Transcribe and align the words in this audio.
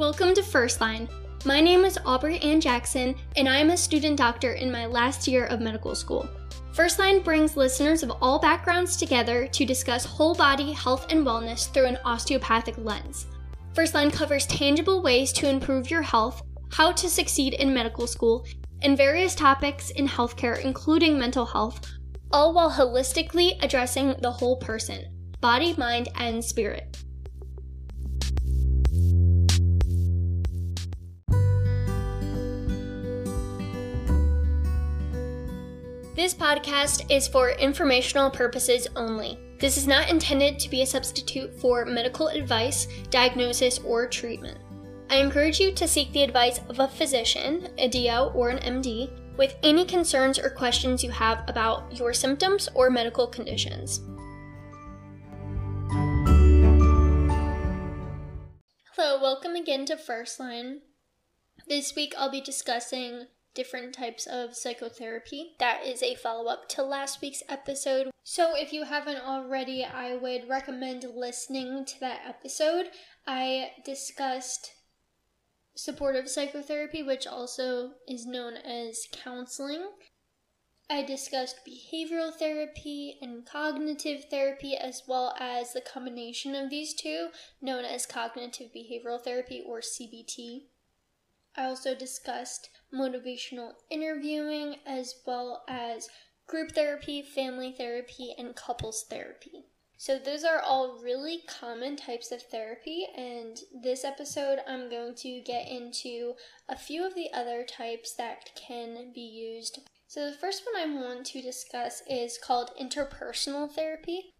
Welcome 0.00 0.32
to 0.32 0.42
First 0.42 0.80
Line. 0.80 1.10
My 1.44 1.60
name 1.60 1.84
is 1.84 1.98
Aubrey 2.06 2.38
Ann 2.38 2.58
Jackson, 2.58 3.14
and 3.36 3.46
I 3.46 3.58
am 3.58 3.68
a 3.68 3.76
student 3.76 4.16
doctor 4.16 4.54
in 4.54 4.72
my 4.72 4.86
last 4.86 5.28
year 5.28 5.44
of 5.44 5.60
medical 5.60 5.94
school. 5.94 6.26
First 6.72 6.98
Line 6.98 7.20
brings 7.20 7.54
listeners 7.54 8.02
of 8.02 8.10
all 8.22 8.38
backgrounds 8.38 8.96
together 8.96 9.46
to 9.48 9.66
discuss 9.66 10.06
whole 10.06 10.34
body 10.34 10.72
health 10.72 11.12
and 11.12 11.26
wellness 11.26 11.70
through 11.70 11.84
an 11.84 11.98
osteopathic 12.06 12.78
lens. 12.78 13.26
First 13.74 13.92
Line 13.92 14.10
covers 14.10 14.46
tangible 14.46 15.02
ways 15.02 15.32
to 15.34 15.50
improve 15.50 15.90
your 15.90 16.00
health, 16.00 16.40
how 16.72 16.92
to 16.92 17.10
succeed 17.10 17.52
in 17.52 17.74
medical 17.74 18.06
school, 18.06 18.46
and 18.80 18.96
various 18.96 19.34
topics 19.34 19.90
in 19.90 20.08
healthcare, 20.08 20.64
including 20.64 21.18
mental 21.18 21.44
health, 21.44 21.86
all 22.32 22.54
while 22.54 22.70
holistically 22.70 23.62
addressing 23.62 24.14
the 24.22 24.32
whole 24.32 24.56
person 24.56 25.04
body, 25.42 25.74
mind, 25.76 26.08
and 26.16 26.42
spirit. 26.42 26.96
This 36.16 36.34
podcast 36.34 37.08
is 37.08 37.28
for 37.28 37.52
informational 37.52 38.30
purposes 38.30 38.88
only. 38.96 39.38
This 39.60 39.76
is 39.76 39.86
not 39.86 40.10
intended 40.10 40.58
to 40.58 40.68
be 40.68 40.82
a 40.82 40.86
substitute 40.86 41.54
for 41.60 41.84
medical 41.84 42.26
advice, 42.26 42.88
diagnosis, 43.10 43.78
or 43.78 44.08
treatment. 44.08 44.58
I 45.08 45.18
encourage 45.18 45.60
you 45.60 45.70
to 45.70 45.86
seek 45.86 46.10
the 46.10 46.24
advice 46.24 46.58
of 46.68 46.80
a 46.80 46.88
physician, 46.88 47.68
a 47.78 47.86
DO, 47.86 48.32
or 48.34 48.48
an 48.48 48.58
MD 48.58 49.36
with 49.36 49.54
any 49.62 49.84
concerns 49.84 50.36
or 50.36 50.50
questions 50.50 51.04
you 51.04 51.12
have 51.12 51.44
about 51.48 51.96
your 51.96 52.12
symptoms 52.12 52.68
or 52.74 52.90
medical 52.90 53.28
conditions. 53.28 54.00
Hello, 58.96 59.22
welcome 59.22 59.54
again 59.54 59.86
to 59.86 59.96
First 59.96 60.40
Line. 60.40 60.80
This 61.68 61.94
week 61.94 62.14
I'll 62.18 62.32
be 62.32 62.40
discussing 62.40 63.28
different 63.54 63.94
types 63.94 64.26
of 64.26 64.54
psychotherapy. 64.54 65.54
That 65.58 65.84
is 65.84 66.02
a 66.02 66.14
follow 66.14 66.50
up 66.50 66.68
to 66.70 66.82
last 66.82 67.20
week's 67.20 67.42
episode. 67.48 68.10
So, 68.22 68.54
if 68.54 68.72
you 68.72 68.84
haven't 68.84 69.22
already, 69.26 69.84
I 69.84 70.16
would 70.16 70.48
recommend 70.48 71.04
listening 71.14 71.84
to 71.86 72.00
that 72.00 72.20
episode. 72.26 72.90
I 73.26 73.72
discussed 73.84 74.72
supportive 75.74 76.28
psychotherapy, 76.28 77.02
which 77.02 77.26
also 77.26 77.92
is 78.06 78.26
known 78.26 78.56
as 78.56 79.06
counseling. 79.12 79.88
I 80.90 81.04
discussed 81.04 81.60
behavioral 81.64 82.34
therapy 82.34 83.16
and 83.22 83.46
cognitive 83.46 84.24
therapy, 84.28 84.76
as 84.76 85.04
well 85.06 85.36
as 85.38 85.72
the 85.72 85.80
combination 85.80 86.56
of 86.56 86.68
these 86.68 86.94
two, 86.94 87.28
known 87.62 87.84
as 87.84 88.06
cognitive 88.06 88.70
behavioral 88.74 89.22
therapy 89.22 89.62
or 89.64 89.80
CBT. 89.80 90.66
I 91.56 91.64
also 91.64 91.94
discussed 91.94 92.70
motivational 92.92 93.72
interviewing 93.90 94.76
as 94.86 95.14
well 95.26 95.64
as 95.68 96.08
group 96.46 96.72
therapy, 96.72 97.22
family 97.22 97.72
therapy, 97.72 98.34
and 98.36 98.56
couples 98.56 99.04
therapy. 99.08 99.64
So, 99.96 100.18
those 100.18 100.44
are 100.44 100.60
all 100.60 100.98
really 101.02 101.42
common 101.46 101.94
types 101.94 102.32
of 102.32 102.42
therapy, 102.42 103.06
and 103.14 103.60
this 103.82 104.02
episode 104.02 104.60
I'm 104.66 104.88
going 104.88 105.14
to 105.16 105.40
get 105.40 105.68
into 105.68 106.34
a 106.68 106.76
few 106.76 107.06
of 107.06 107.14
the 107.14 107.30
other 107.34 107.64
types 107.64 108.14
that 108.14 108.50
can 108.56 109.12
be 109.14 109.20
used. 109.20 109.80
So, 110.06 110.30
the 110.30 110.36
first 110.36 110.62
one 110.64 110.82
I 110.82 110.94
want 110.94 111.26
to 111.26 111.42
discuss 111.42 112.02
is 112.08 112.38
called 112.42 112.70
interpersonal 112.80 113.70
therapy. 113.70 114.32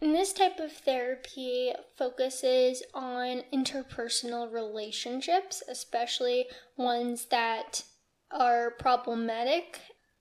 And 0.00 0.14
this 0.14 0.34
type 0.34 0.60
of 0.60 0.72
therapy 0.72 1.72
focuses 1.96 2.82
on 2.92 3.42
interpersonal 3.52 4.52
relationships, 4.52 5.62
especially 5.68 6.46
ones 6.76 7.26
that 7.30 7.82
are 8.30 8.72
problematic. 8.72 9.80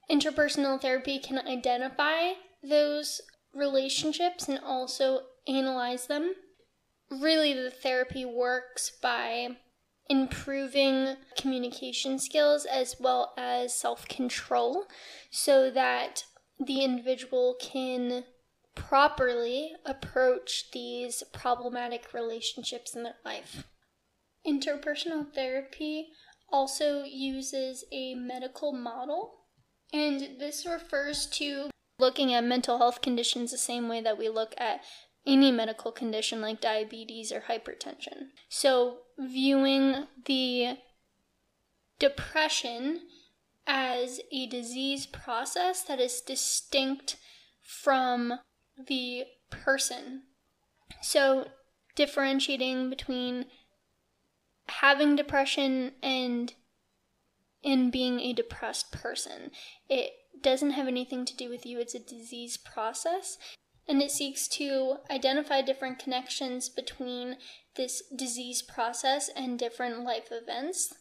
Interpersonal 0.10 0.80
therapy 0.80 1.20
can 1.20 1.40
identify 1.40 2.34
those 2.64 3.20
relationships 3.54 4.48
and 4.48 4.60
also 4.60 5.22
analyze 5.48 6.08
them. 6.08 6.34
Really, 7.12 7.54
the 7.54 7.70
therapy 7.70 8.24
works 8.24 8.92
by 9.02 9.58
improving 10.10 11.16
communication 11.38 12.18
skills 12.18 12.66
as 12.66 12.96
well 13.00 13.34
as 13.38 13.76
self 13.76 14.08
control 14.08 14.86
so 15.32 15.70
that 15.70 16.24
the 16.60 16.84
individual 16.84 17.56
can 17.60 18.24
properly 18.76 19.72
approach 19.86 20.72
these 20.72 21.24
problematic 21.34 22.14
relationships 22.14 22.96
in 22.96 23.04
their 23.04 23.16
life. 23.24 23.66
Interpersonal 24.46 25.34
therapy 25.34 26.10
also 26.52 27.04
uses 27.04 27.84
a 27.92 28.14
medical 28.16 28.72
model, 28.72 29.34
and 29.92 30.40
this 30.40 30.66
refers 30.66 31.26
to 31.28 31.70
looking 31.98 32.34
at 32.34 32.44
mental 32.44 32.78
health 32.78 33.02
conditions 33.02 33.52
the 33.52 33.58
same 33.58 33.88
way 33.88 34.02
that 34.02 34.18
we 34.18 34.30
look 34.30 34.54
at 34.58 34.82
any 35.26 35.52
medical 35.52 35.92
condition 35.92 36.42
like 36.42 36.62
diabetes 36.62 37.32
or 37.32 37.42
hypertension. 37.42 38.28
So, 38.50 39.00
viewing 39.18 40.06
the 40.26 40.78
depression 42.00 43.02
as 43.66 44.20
a 44.32 44.48
disease 44.48 45.06
process 45.08 45.84
that 45.84 46.00
is 46.00 46.22
distinct 46.22 47.18
from 47.64 48.34
the 48.78 49.26
person. 49.50 50.24
So, 51.02 51.48
differentiating 51.96 52.90
between 52.90 53.46
having 54.68 55.16
depression 55.16 55.94
and 56.02 56.54
in 57.64 57.90
being 57.90 58.20
a 58.20 58.34
depressed 58.34 58.92
person. 58.92 59.52
It 59.90 60.12
doesn't 60.42 60.72
have 60.72 60.88
anything 60.88 61.26
to 61.26 61.36
do 61.36 61.50
with 61.50 61.66
you, 61.66 61.80
it's 61.80 61.96
a 61.96 62.00
disease 62.00 62.58
process. 62.58 63.38
And 63.88 64.02
it 64.02 64.12
seeks 64.12 64.48
to 64.50 64.98
identify 65.12 65.62
different 65.62 66.00
connections 66.00 66.70
between 66.70 67.38
this 67.76 68.02
disease 68.16 68.64
process 68.64 69.30
and 69.36 69.60
different 69.60 70.04
life 70.04 70.30
events. 70.32 70.94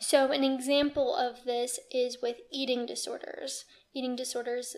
So, 0.00 0.30
an 0.30 0.44
example 0.44 1.14
of 1.14 1.44
this 1.44 1.80
is 1.90 2.18
with 2.22 2.36
eating 2.52 2.86
disorders. 2.86 3.64
Eating 3.94 4.14
disorders 4.14 4.76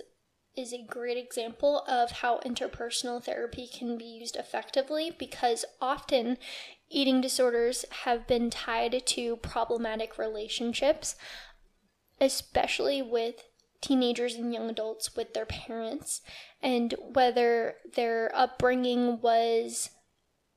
is 0.57 0.73
a 0.73 0.85
great 0.87 1.17
example 1.17 1.85
of 1.87 2.11
how 2.11 2.41
interpersonal 2.45 3.23
therapy 3.23 3.67
can 3.67 3.97
be 3.97 4.05
used 4.05 4.37
effectively 4.37 5.15
because 5.17 5.65
often 5.81 6.39
eating 6.89 7.21
disorders 7.21 7.85
have 8.05 8.27
been 8.27 8.51
tied 8.51 9.07
to 9.07 9.37
problematic 9.37 10.19
relationships, 10.19 11.15
especially 12.21 13.01
with 13.01 13.45
teenagers 13.81 14.35
and 14.35 14.53
young 14.53 14.69
adults 14.69 15.17
with 15.17 15.33
their 15.33 15.47
parents, 15.47 16.21
and 16.63 16.95
whether 17.13 17.77
their 17.95 18.31
upbringing 18.35 19.21
was 19.21 19.91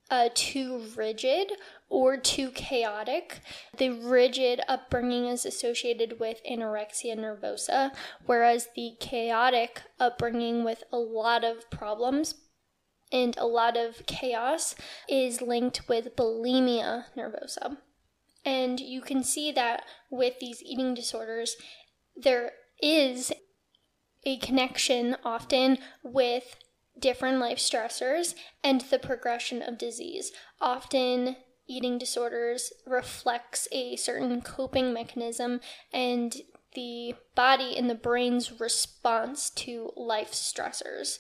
uh, 0.10 0.30
too 0.34 0.84
rigid 0.96 1.54
or 1.94 2.18
too 2.18 2.50
chaotic. 2.50 3.40
The 3.78 3.92
rigid 3.92 4.62
upbringing 4.68 5.28
is 5.28 5.46
associated 5.46 6.20
with 6.20 6.42
anorexia 6.44 7.16
nervosa, 7.16 7.92
whereas 8.26 8.70
the 8.76 8.94
chaotic 9.00 9.84
upbringing 10.00 10.64
with 10.64 10.84
a 10.92 10.98
lot 10.98 11.44
of 11.44 11.70
problems 11.70 12.34
and 13.12 13.38
a 13.38 13.46
lot 13.46 13.78
of 13.78 14.08
chaos 14.08 14.74
is 15.08 15.40
linked 15.40 15.88
with 15.88 16.16
bulimia 16.16 17.06
nervosa. 17.16 17.78
And 18.44 18.80
you 18.80 19.02
can 19.02 19.24
see 19.24 19.52
that 19.52 19.84
with 20.10 20.40
these 20.40 20.64
eating 20.64 20.96
disorders, 20.96 21.56
there 22.16 22.54
is 22.82 23.32
a 24.26 24.38
connection 24.38 25.16
often 25.24 25.78
with 26.04 26.56
different 26.98 27.38
life 27.38 27.60
stressors 27.60 28.34
and 28.64 28.82
the 28.82 29.00
progression 29.00 29.62
of 29.62 29.78
disease. 29.78 30.32
Often, 30.60 31.36
eating 31.68 31.98
disorders 31.98 32.74
reflects 32.86 33.68
a 33.72 33.96
certain 33.96 34.42
coping 34.42 34.94
mechanism 34.94 35.62
and 35.92 36.36
the 36.76 37.16
body 37.36 37.78
and 37.78 37.90
the 37.90 37.96
brain's 37.96 38.60
response 38.60 39.50
to 39.52 39.92
life 39.96 40.32
stressors, 40.32 41.20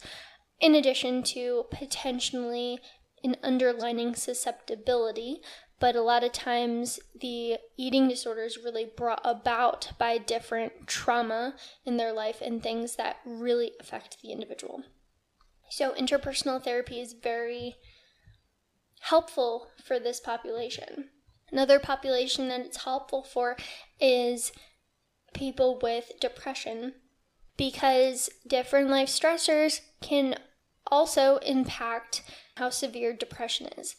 in 0.59 0.75
addition 0.75 1.23
to 1.23 1.65
potentially 1.71 2.79
an 3.23 3.37
underlining 3.43 4.15
susceptibility. 4.15 5.41
But 5.79 5.95
a 5.95 6.01
lot 6.01 6.23
of 6.23 6.31
times, 6.31 6.99
the 7.19 7.57
eating 7.77 8.07
disorder 8.07 8.43
is 8.43 8.57
really 8.57 8.85
brought 8.85 9.21
about 9.25 9.91
by 9.97 10.17
different 10.17 10.87
trauma 10.87 11.55
in 11.85 11.97
their 11.97 12.13
life 12.13 12.41
and 12.41 12.63
things 12.63 12.95
that 12.95 13.17
really 13.25 13.73
affect 13.79 14.17
the 14.21 14.31
individual. 14.31 14.83
So, 15.69 15.93
interpersonal 15.93 16.63
therapy 16.63 17.01
is 17.01 17.13
very 17.13 17.75
helpful 19.09 19.67
for 19.83 19.99
this 19.99 20.19
population. 20.19 21.09
Another 21.51 21.79
population 21.79 22.47
that 22.49 22.61
it's 22.61 22.83
helpful 22.83 23.23
for 23.23 23.55
is 23.99 24.51
people 25.33 25.79
with 25.81 26.11
depression 26.19 26.93
because 27.57 28.29
different 28.47 28.89
life 28.89 29.09
stressors 29.09 29.81
can 30.01 30.35
also 30.87 31.37
impact 31.37 32.23
how 32.57 32.69
severe 32.69 33.13
depression 33.13 33.67
is. 33.77 33.95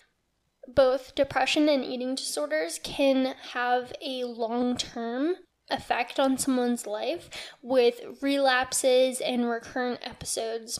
both 0.66 1.14
depression 1.14 1.68
and 1.68 1.84
eating 1.84 2.14
disorders 2.14 2.80
can 2.82 3.34
have 3.52 3.92
a 4.00 4.24
long 4.24 4.76
term 4.76 5.34
effect 5.70 6.18
on 6.20 6.38
someone's 6.38 6.86
life 6.86 7.28
with 7.62 8.00
relapses 8.20 9.20
and 9.20 9.48
recurrent 9.48 10.00
episodes. 10.02 10.78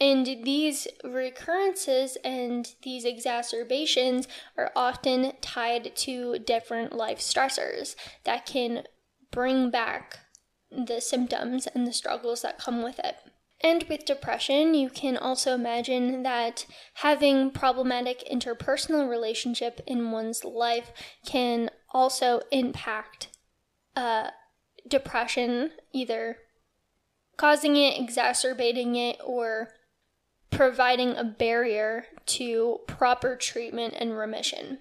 And 0.00 0.26
these 0.44 0.88
recurrences 1.04 2.16
and 2.24 2.74
these 2.82 3.04
exacerbations 3.04 4.26
are 4.56 4.72
often 4.74 5.32
tied 5.40 5.94
to 5.96 6.38
different 6.38 6.92
life 6.92 7.18
stressors 7.18 7.94
that 8.24 8.46
can 8.46 8.84
bring 9.30 9.70
back 9.70 10.18
the 10.70 11.00
symptoms 11.00 11.66
and 11.68 11.86
the 11.86 11.92
struggles 11.92 12.42
that 12.42 12.58
come 12.58 12.82
with 12.82 12.98
it. 12.98 13.16
And 13.62 13.84
with 13.88 14.04
depression, 14.04 14.74
you 14.74 14.90
can 14.90 15.16
also 15.16 15.54
imagine 15.54 16.24
that 16.24 16.66
having 16.94 17.52
problematic 17.52 18.24
interpersonal 18.30 19.08
relationship 19.08 19.80
in 19.86 20.10
one's 20.10 20.42
life 20.42 20.90
can 21.24 21.70
also 21.92 22.40
impact 22.50 23.28
uh, 23.94 24.30
depression, 24.88 25.70
either 25.92 26.38
causing 27.36 27.76
it, 27.76 28.00
exacerbating 28.00 28.96
it, 28.96 29.18
or 29.24 29.68
providing 30.52 31.16
a 31.16 31.24
barrier 31.24 32.04
to 32.26 32.78
proper 32.86 33.34
treatment 33.34 33.94
and 33.96 34.16
remission. 34.16 34.78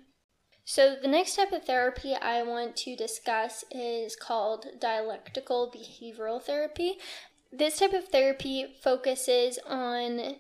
So, 0.64 0.96
the 1.02 1.08
next 1.08 1.36
type 1.36 1.52
of 1.52 1.66
therapy 1.66 2.14
I 2.14 2.44
want 2.44 2.76
to 2.78 2.96
discuss 2.96 3.64
is 3.72 4.16
called 4.16 4.68
dialectical 4.80 5.74
behavioral 5.76 6.42
therapy. 6.42 6.98
This 7.52 7.80
type 7.80 7.94
of 7.94 8.10
therapy 8.10 8.76
focuses 8.82 9.58
on 9.68 10.36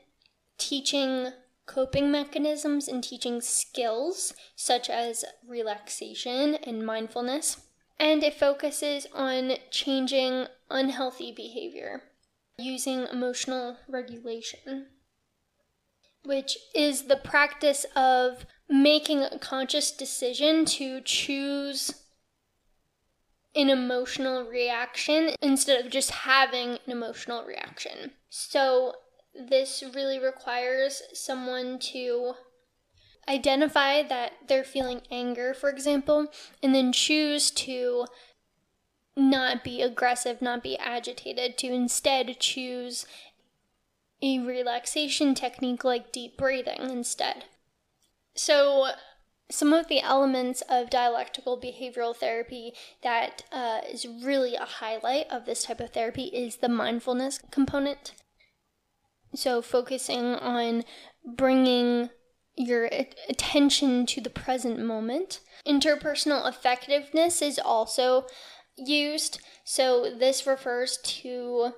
teaching 0.57 1.31
coping 1.65 2.11
mechanisms 2.11 2.87
and 2.87 3.03
teaching 3.03 3.41
skills 3.41 4.33
such 4.55 4.89
as 4.89 5.25
relaxation 5.47 6.55
and 6.55 6.85
mindfulness. 6.85 7.61
And 7.99 8.23
it 8.23 8.33
focuses 8.33 9.07
on 9.13 9.53
changing 9.69 10.47
unhealthy 10.69 11.31
behavior 11.31 12.03
using 12.57 13.07
emotional 13.11 13.77
regulation 13.87 14.87
which 16.23 16.57
is 16.75 17.03
the 17.03 17.15
practice 17.15 17.85
of 17.95 18.45
making 18.69 19.19
a 19.19 19.39
conscious 19.39 19.91
decision 19.91 20.65
to 20.65 21.01
choose 21.01 21.93
an 23.55 23.69
emotional 23.69 24.45
reaction 24.45 25.31
instead 25.41 25.83
of 25.83 25.91
just 25.91 26.11
having 26.11 26.71
an 26.71 26.91
emotional 26.91 27.43
reaction. 27.43 28.11
So, 28.29 28.93
this 29.33 29.83
really 29.93 30.19
requires 30.19 31.01
someone 31.13 31.79
to 31.79 32.33
identify 33.27 34.03
that 34.03 34.33
they're 34.47 34.63
feeling 34.63 35.01
anger, 35.09 35.53
for 35.53 35.69
example, 35.69 36.27
and 36.61 36.73
then 36.75 36.91
choose 36.91 37.51
to 37.51 38.07
not 39.15 39.63
be 39.63 39.81
aggressive, 39.81 40.41
not 40.41 40.63
be 40.63 40.77
agitated, 40.77 41.57
to 41.57 41.67
instead 41.67 42.39
choose 42.39 43.05
a 44.21 44.39
relaxation 44.39 45.33
technique 45.35 45.83
like 45.83 46.11
deep 46.11 46.37
breathing 46.37 46.89
instead. 46.89 47.45
So, 48.35 48.91
some 49.49 49.73
of 49.73 49.87
the 49.87 49.99
elements 49.99 50.63
of 50.69 50.89
dialectical 50.89 51.59
behavioral 51.59 52.15
therapy 52.15 52.73
that 53.03 53.43
uh, 53.51 53.81
is 53.89 54.05
really 54.05 54.55
a 54.55 54.63
highlight 54.63 55.29
of 55.29 55.45
this 55.45 55.63
type 55.63 55.81
of 55.81 55.91
therapy 55.91 56.25
is 56.25 56.57
the 56.57 56.69
mindfulness 56.69 57.39
component. 57.51 58.13
So, 59.35 59.61
focusing 59.61 60.35
on 60.35 60.83
bringing 61.25 62.09
your 62.55 62.89
attention 63.29 64.05
to 64.05 64.21
the 64.21 64.29
present 64.29 64.79
moment. 64.79 65.39
Interpersonal 65.65 66.47
effectiveness 66.47 67.41
is 67.41 67.59
also 67.59 68.25
used. 68.77 69.39
So, 69.63 70.13
this 70.17 70.47
refers 70.47 70.97
to 71.03 71.73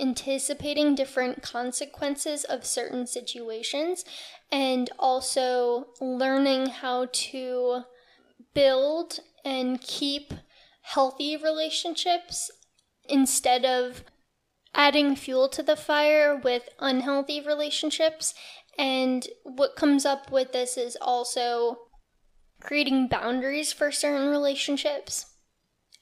anticipating 0.00 0.94
different 0.94 1.42
consequences 1.42 2.44
of 2.44 2.64
certain 2.64 3.06
situations 3.06 4.04
and 4.50 4.90
also 4.98 5.88
learning 6.00 6.66
how 6.66 7.08
to 7.12 7.82
build 8.54 9.20
and 9.44 9.80
keep 9.80 10.32
healthy 10.82 11.36
relationships 11.36 12.50
instead 13.08 13.64
of 13.64 14.04
adding 14.74 15.16
fuel 15.16 15.48
to 15.48 15.62
the 15.62 15.76
fire 15.76 16.36
with 16.36 16.68
unhealthy 16.78 17.40
relationships. 17.40 18.34
And 18.78 19.26
what 19.42 19.76
comes 19.76 20.06
up 20.06 20.30
with 20.30 20.52
this 20.52 20.76
is 20.76 20.96
also 21.00 21.78
creating 22.60 23.08
boundaries 23.08 23.72
for 23.72 23.90
certain 23.90 24.28
relationships. 24.28 25.26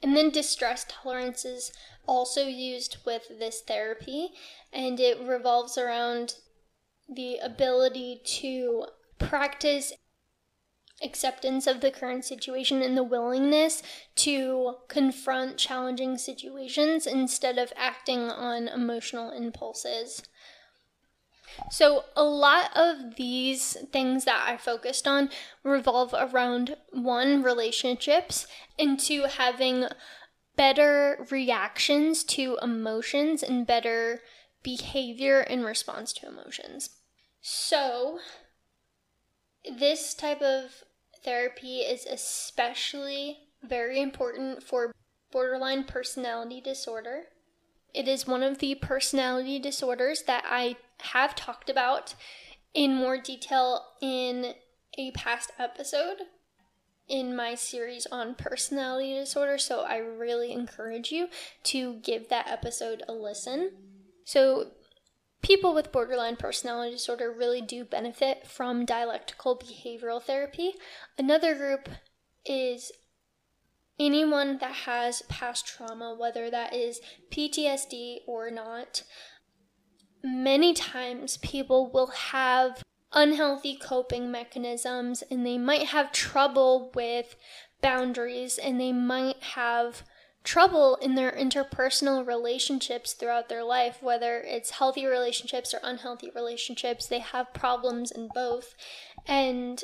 And 0.02 0.16
then 0.16 0.30
distress 0.30 0.84
tolerance 0.88 1.44
is 1.44 1.72
also 2.06 2.46
used 2.46 2.98
with 3.04 3.38
this 3.38 3.60
therapy, 3.60 4.30
and 4.72 4.98
it 5.00 5.20
revolves 5.20 5.76
around 5.78 6.36
the 7.08 7.38
ability 7.38 8.20
to 8.24 8.86
practice 9.18 9.92
acceptance 11.02 11.66
of 11.66 11.80
the 11.80 11.90
current 11.90 12.24
situation 12.24 12.80
and 12.82 12.96
the 12.96 13.02
willingness 13.02 13.82
to 14.14 14.76
confront 14.88 15.58
challenging 15.58 16.16
situations 16.16 17.06
instead 17.06 17.58
of 17.58 17.72
acting 17.76 18.30
on 18.30 18.68
emotional 18.68 19.30
impulses. 19.30 20.22
So, 21.70 22.04
a 22.14 22.24
lot 22.24 22.70
of 22.76 23.16
these 23.16 23.76
things 23.92 24.24
that 24.24 24.44
I 24.46 24.56
focused 24.56 25.06
on 25.08 25.30
revolve 25.62 26.14
around 26.16 26.76
one, 26.92 27.42
relationships, 27.42 28.46
and 28.78 28.98
two, 28.98 29.22
having 29.22 29.86
better 30.56 31.26
reactions 31.30 32.24
to 32.24 32.58
emotions 32.62 33.42
and 33.42 33.66
better 33.66 34.20
behavior 34.62 35.40
in 35.40 35.62
response 35.62 36.12
to 36.14 36.26
emotions. 36.26 36.90
So, 37.40 38.18
this 39.64 40.14
type 40.14 40.42
of 40.42 40.82
therapy 41.24 41.78
is 41.78 42.06
especially 42.06 43.38
very 43.62 44.00
important 44.00 44.62
for 44.62 44.92
borderline 45.30 45.84
personality 45.84 46.60
disorder. 46.60 47.24
It 47.94 48.08
is 48.08 48.26
one 48.26 48.42
of 48.42 48.58
the 48.58 48.74
personality 48.76 49.58
disorders 49.58 50.22
that 50.22 50.44
I 50.48 50.76
have 50.98 51.34
talked 51.34 51.70
about 51.70 52.14
in 52.74 52.94
more 52.94 53.18
detail 53.18 53.84
in 54.00 54.54
a 54.98 55.10
past 55.12 55.52
episode 55.58 56.18
in 57.08 57.36
my 57.36 57.54
series 57.54 58.06
on 58.06 58.34
personality 58.34 59.14
disorder, 59.14 59.58
so 59.58 59.80
I 59.80 59.98
really 59.98 60.52
encourage 60.52 61.10
you 61.10 61.28
to 61.64 61.94
give 61.94 62.28
that 62.28 62.48
episode 62.48 63.02
a 63.08 63.12
listen. 63.12 63.72
So, 64.24 64.72
people 65.42 65.72
with 65.72 65.92
borderline 65.92 66.36
personality 66.36 66.92
disorder 66.92 67.32
really 67.32 67.60
do 67.60 67.84
benefit 67.84 68.46
from 68.46 68.84
dialectical 68.84 69.56
behavioral 69.56 70.22
therapy. 70.22 70.74
Another 71.16 71.54
group 71.54 71.88
is 72.44 72.90
anyone 73.98 74.58
that 74.58 74.72
has 74.72 75.22
past 75.22 75.66
trauma, 75.66 76.14
whether 76.18 76.50
that 76.50 76.74
is 76.74 77.00
PTSD 77.30 78.18
or 78.26 78.50
not. 78.50 79.02
Many 80.22 80.74
times 80.74 81.36
people 81.36 81.90
will 81.92 82.08
have 82.08 82.82
unhealthy 83.16 83.74
coping 83.74 84.30
mechanisms 84.30 85.22
and 85.30 85.44
they 85.44 85.56
might 85.56 85.86
have 85.86 86.12
trouble 86.12 86.92
with 86.94 87.34
boundaries 87.80 88.58
and 88.58 88.78
they 88.78 88.92
might 88.92 89.42
have 89.42 90.02
trouble 90.44 90.96
in 90.96 91.16
their 91.16 91.32
interpersonal 91.32 92.24
relationships 92.24 93.14
throughout 93.14 93.48
their 93.48 93.64
life, 93.64 93.98
whether 94.00 94.40
it's 94.42 94.72
healthy 94.72 95.06
relationships 95.06 95.74
or 95.74 95.80
unhealthy 95.82 96.30
relationships. 96.34 97.06
They 97.06 97.18
have 97.18 97.52
problems 97.52 98.12
in 98.12 98.28
both. 98.32 98.74
And 99.26 99.82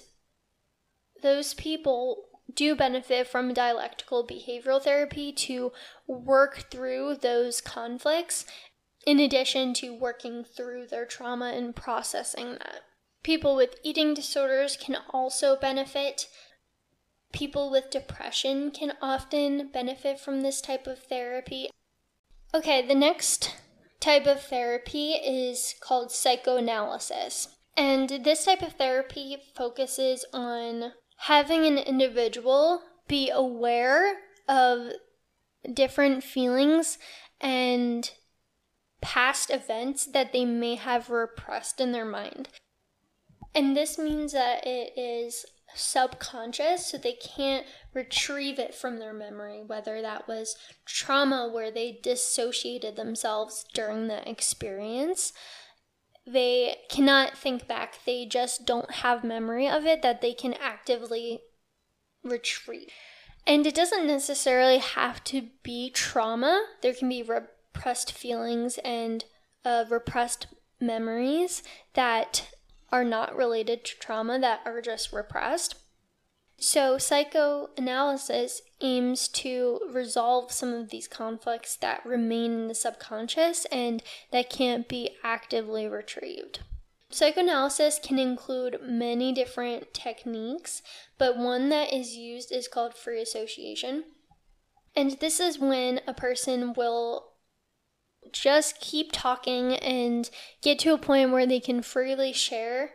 those 1.22 1.54
people 1.54 2.26
do 2.54 2.76
benefit 2.76 3.26
from 3.26 3.54
dialectical 3.54 4.26
behavioral 4.26 4.80
therapy 4.80 5.32
to 5.32 5.72
work 6.06 6.70
through 6.70 7.16
those 7.16 7.60
conflicts, 7.60 8.44
in 9.06 9.18
addition 9.18 9.74
to 9.74 9.94
working 9.94 10.44
through 10.44 10.86
their 10.86 11.06
trauma 11.06 11.52
and 11.56 11.74
processing 11.74 12.52
that. 12.52 12.82
People 13.22 13.54
with 13.54 13.76
eating 13.84 14.14
disorders 14.14 14.76
can 14.76 14.96
also 15.10 15.56
benefit. 15.56 16.26
People 17.32 17.70
with 17.70 17.90
depression 17.90 18.70
can 18.70 18.94
often 19.00 19.70
benefit 19.72 20.18
from 20.18 20.40
this 20.40 20.60
type 20.60 20.86
of 20.86 20.98
therapy. 20.98 21.70
Okay, 22.54 22.86
the 22.86 22.94
next 22.94 23.54
type 24.00 24.26
of 24.26 24.42
therapy 24.42 25.12
is 25.12 25.74
called 25.80 26.10
psychoanalysis. 26.10 27.48
And 27.76 28.08
this 28.24 28.44
type 28.44 28.60
of 28.60 28.74
therapy 28.74 29.36
focuses 29.54 30.24
on 30.32 30.92
having 31.18 31.64
an 31.64 31.78
individual 31.78 32.82
be 33.08 33.30
aware 33.30 34.16
of 34.48 34.88
different 35.72 36.24
feelings 36.24 36.98
and 37.40 38.10
past 39.00 39.50
events 39.50 40.06
that 40.06 40.32
they 40.32 40.44
may 40.44 40.74
have 40.74 41.08
repressed 41.08 41.80
in 41.80 41.92
their 41.92 42.04
mind. 42.04 42.48
And 43.54 43.76
this 43.76 43.98
means 43.98 44.32
that 44.32 44.66
it 44.66 44.92
is 44.96 45.44
subconscious, 45.74 46.86
so 46.86 46.98
they 46.98 47.12
can't 47.14 47.66
retrieve 47.94 48.58
it 48.58 48.74
from 48.74 48.98
their 48.98 49.12
memory, 49.12 49.62
whether 49.66 50.00
that 50.02 50.28
was 50.28 50.56
trauma 50.86 51.50
where 51.52 51.70
they 51.70 51.98
dissociated 52.02 52.96
themselves 52.96 53.64
during 53.74 54.08
the 54.08 54.28
experience. 54.28 55.32
They 56.26 56.76
cannot 56.88 57.36
think 57.36 57.66
back, 57.66 57.98
they 58.06 58.26
just 58.26 58.66
don't 58.66 58.90
have 58.90 59.24
memory 59.24 59.68
of 59.68 59.86
it 59.86 60.02
that 60.02 60.20
they 60.20 60.34
can 60.34 60.54
actively 60.54 61.40
retrieve. 62.22 62.88
And 63.46 63.66
it 63.66 63.74
doesn't 63.74 64.06
necessarily 64.06 64.78
have 64.78 65.24
to 65.24 65.48
be 65.62 65.90
trauma, 65.90 66.64
there 66.80 66.94
can 66.94 67.08
be 67.08 67.22
repressed 67.22 68.12
feelings 68.12 68.78
and 68.78 69.24
uh, 69.64 69.84
repressed 69.90 70.46
memories 70.80 71.62
that 71.94 72.48
are 72.92 73.04
not 73.04 73.34
related 73.34 73.84
to 73.86 73.98
trauma 73.98 74.38
that 74.38 74.60
are 74.66 74.82
just 74.82 75.12
repressed. 75.12 75.74
So, 76.58 76.96
psychoanalysis 76.96 78.62
aims 78.80 79.26
to 79.28 79.80
resolve 79.90 80.52
some 80.52 80.72
of 80.72 80.90
these 80.90 81.08
conflicts 81.08 81.74
that 81.76 82.06
remain 82.06 82.52
in 82.52 82.68
the 82.68 82.74
subconscious 82.74 83.64
and 83.72 84.02
that 84.30 84.50
can't 84.50 84.86
be 84.86 85.16
actively 85.24 85.88
retrieved. 85.88 86.60
Psychoanalysis 87.10 87.98
can 87.98 88.18
include 88.18 88.78
many 88.82 89.32
different 89.32 89.92
techniques, 89.92 90.82
but 91.18 91.36
one 91.36 91.68
that 91.70 91.92
is 91.92 92.16
used 92.16 92.52
is 92.52 92.68
called 92.68 92.94
free 92.94 93.20
association. 93.20 94.04
And 94.94 95.12
this 95.20 95.40
is 95.40 95.58
when 95.58 96.00
a 96.06 96.14
person 96.14 96.74
will 96.74 97.31
just 98.32 98.80
keep 98.80 99.10
talking 99.12 99.74
and 99.76 100.28
get 100.62 100.78
to 100.80 100.92
a 100.92 100.98
point 100.98 101.30
where 101.30 101.46
they 101.46 101.60
can 101.60 101.82
freely 101.82 102.32
share 102.32 102.90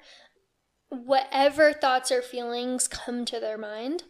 whatever 0.90 1.74
thoughts 1.74 2.12
or 2.12 2.22
feelings 2.22 2.88
come 2.88 3.26
to 3.26 3.40
their 3.40 3.58
mind. 3.58 4.04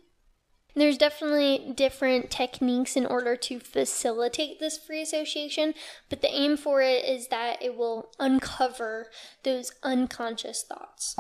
There's 0.76 0.98
definitely 0.98 1.74
different 1.76 2.30
techniques 2.30 2.96
in 2.96 3.08
order 3.08 3.36
to 3.36 3.60
facilitate 3.60 4.60
this 4.60 4.78
free 4.78 5.02
association, 5.02 5.74
but 6.08 6.22
the 6.22 6.32
aim 6.32 6.56
for 6.56 6.82
it 6.82 7.04
is 7.04 7.30
that 7.30 7.64
it 7.64 7.76
will 7.76 8.12
uncover 8.20 9.10
those 9.44 9.72
unconscious 9.82 10.64
thoughts. 10.64 11.16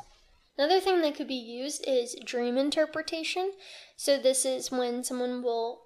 Another 0.59 0.79
thing 0.79 1.01
that 1.01 1.15
could 1.15 1.27
be 1.27 1.33
used 1.33 1.83
is 1.87 2.15
dream 2.23 2.55
interpretation. 2.55 3.53
So, 3.95 4.19
this 4.19 4.45
is 4.45 4.71
when 4.71 5.03
someone 5.03 5.41
will 5.41 5.81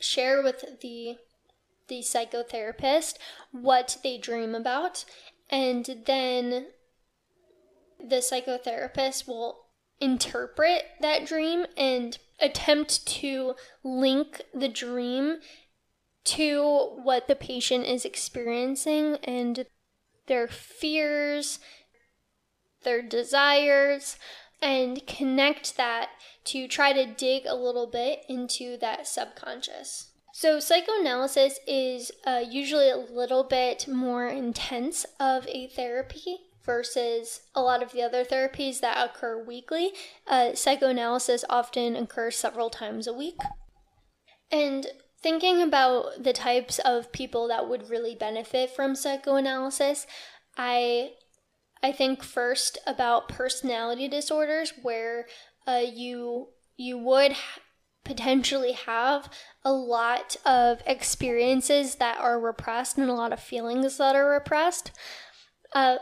share 0.00 0.42
with 0.42 0.62
the 0.82 1.16
the 1.88 2.00
psychotherapist 2.00 3.14
what 3.52 3.98
they 4.02 4.18
dream 4.18 4.54
about, 4.54 5.04
and 5.50 6.02
then 6.06 6.66
the 7.98 8.16
psychotherapist 8.16 9.26
will 9.26 9.66
interpret 10.00 10.84
that 11.00 11.26
dream 11.26 11.66
and 11.76 12.18
attempt 12.40 13.06
to 13.06 13.54
link 13.82 14.42
the 14.52 14.68
dream 14.68 15.38
to 16.24 16.90
what 17.02 17.28
the 17.28 17.36
patient 17.36 17.84
is 17.84 18.04
experiencing 18.04 19.16
and 19.24 19.66
their 20.26 20.48
fears, 20.48 21.58
their 22.82 23.02
desires, 23.02 24.16
and 24.60 25.06
connect 25.06 25.76
that 25.76 26.08
to 26.44 26.66
try 26.66 26.92
to 26.92 27.06
dig 27.06 27.44
a 27.46 27.54
little 27.54 27.86
bit 27.86 28.24
into 28.28 28.78
that 28.78 29.06
subconscious. 29.06 30.13
So, 30.36 30.58
psychoanalysis 30.58 31.60
is 31.64 32.10
uh, 32.26 32.42
usually 32.44 32.90
a 32.90 32.96
little 32.96 33.44
bit 33.44 33.86
more 33.86 34.26
intense 34.26 35.06
of 35.20 35.46
a 35.46 35.68
therapy 35.68 36.38
versus 36.64 37.42
a 37.54 37.62
lot 37.62 37.84
of 37.84 37.92
the 37.92 38.02
other 38.02 38.24
therapies 38.24 38.80
that 38.80 38.98
occur 38.98 39.40
weekly. 39.40 39.92
Uh, 40.26 40.56
psychoanalysis 40.56 41.44
often 41.48 41.94
occurs 41.94 42.34
several 42.34 42.68
times 42.68 43.06
a 43.06 43.12
week. 43.12 43.38
And 44.50 44.88
thinking 45.22 45.62
about 45.62 46.24
the 46.24 46.32
types 46.32 46.80
of 46.80 47.12
people 47.12 47.46
that 47.46 47.68
would 47.68 47.88
really 47.88 48.16
benefit 48.16 48.70
from 48.70 48.96
psychoanalysis, 48.96 50.04
I 50.58 51.12
I 51.80 51.92
think 51.92 52.24
first 52.24 52.76
about 52.88 53.28
personality 53.28 54.08
disorders 54.08 54.72
where 54.82 55.26
uh, 55.64 55.82
you 55.84 56.48
you 56.76 56.98
would 56.98 57.36
potentially 58.04 58.72
have 58.72 59.30
a 59.64 59.72
lot 59.72 60.36
of 60.44 60.82
experiences 60.86 61.96
that 61.96 62.18
are 62.18 62.38
repressed 62.38 62.98
and 62.98 63.08
a 63.08 63.14
lot 63.14 63.32
of 63.32 63.40
feelings 63.40 63.96
that 63.96 64.14
are 64.14 64.30
repressed. 64.30 64.92
Uh, 65.72 65.96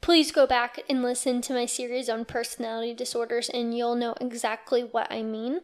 please 0.00 0.30
go 0.30 0.46
back 0.46 0.80
and 0.88 1.02
listen 1.02 1.40
to 1.42 1.52
my 1.52 1.66
series 1.66 2.08
on 2.08 2.24
personality 2.24 2.94
disorders, 2.94 3.48
and 3.48 3.76
you'll 3.76 3.96
know 3.96 4.14
exactly 4.20 4.82
what 4.82 5.10
I 5.10 5.22
mean. 5.22 5.60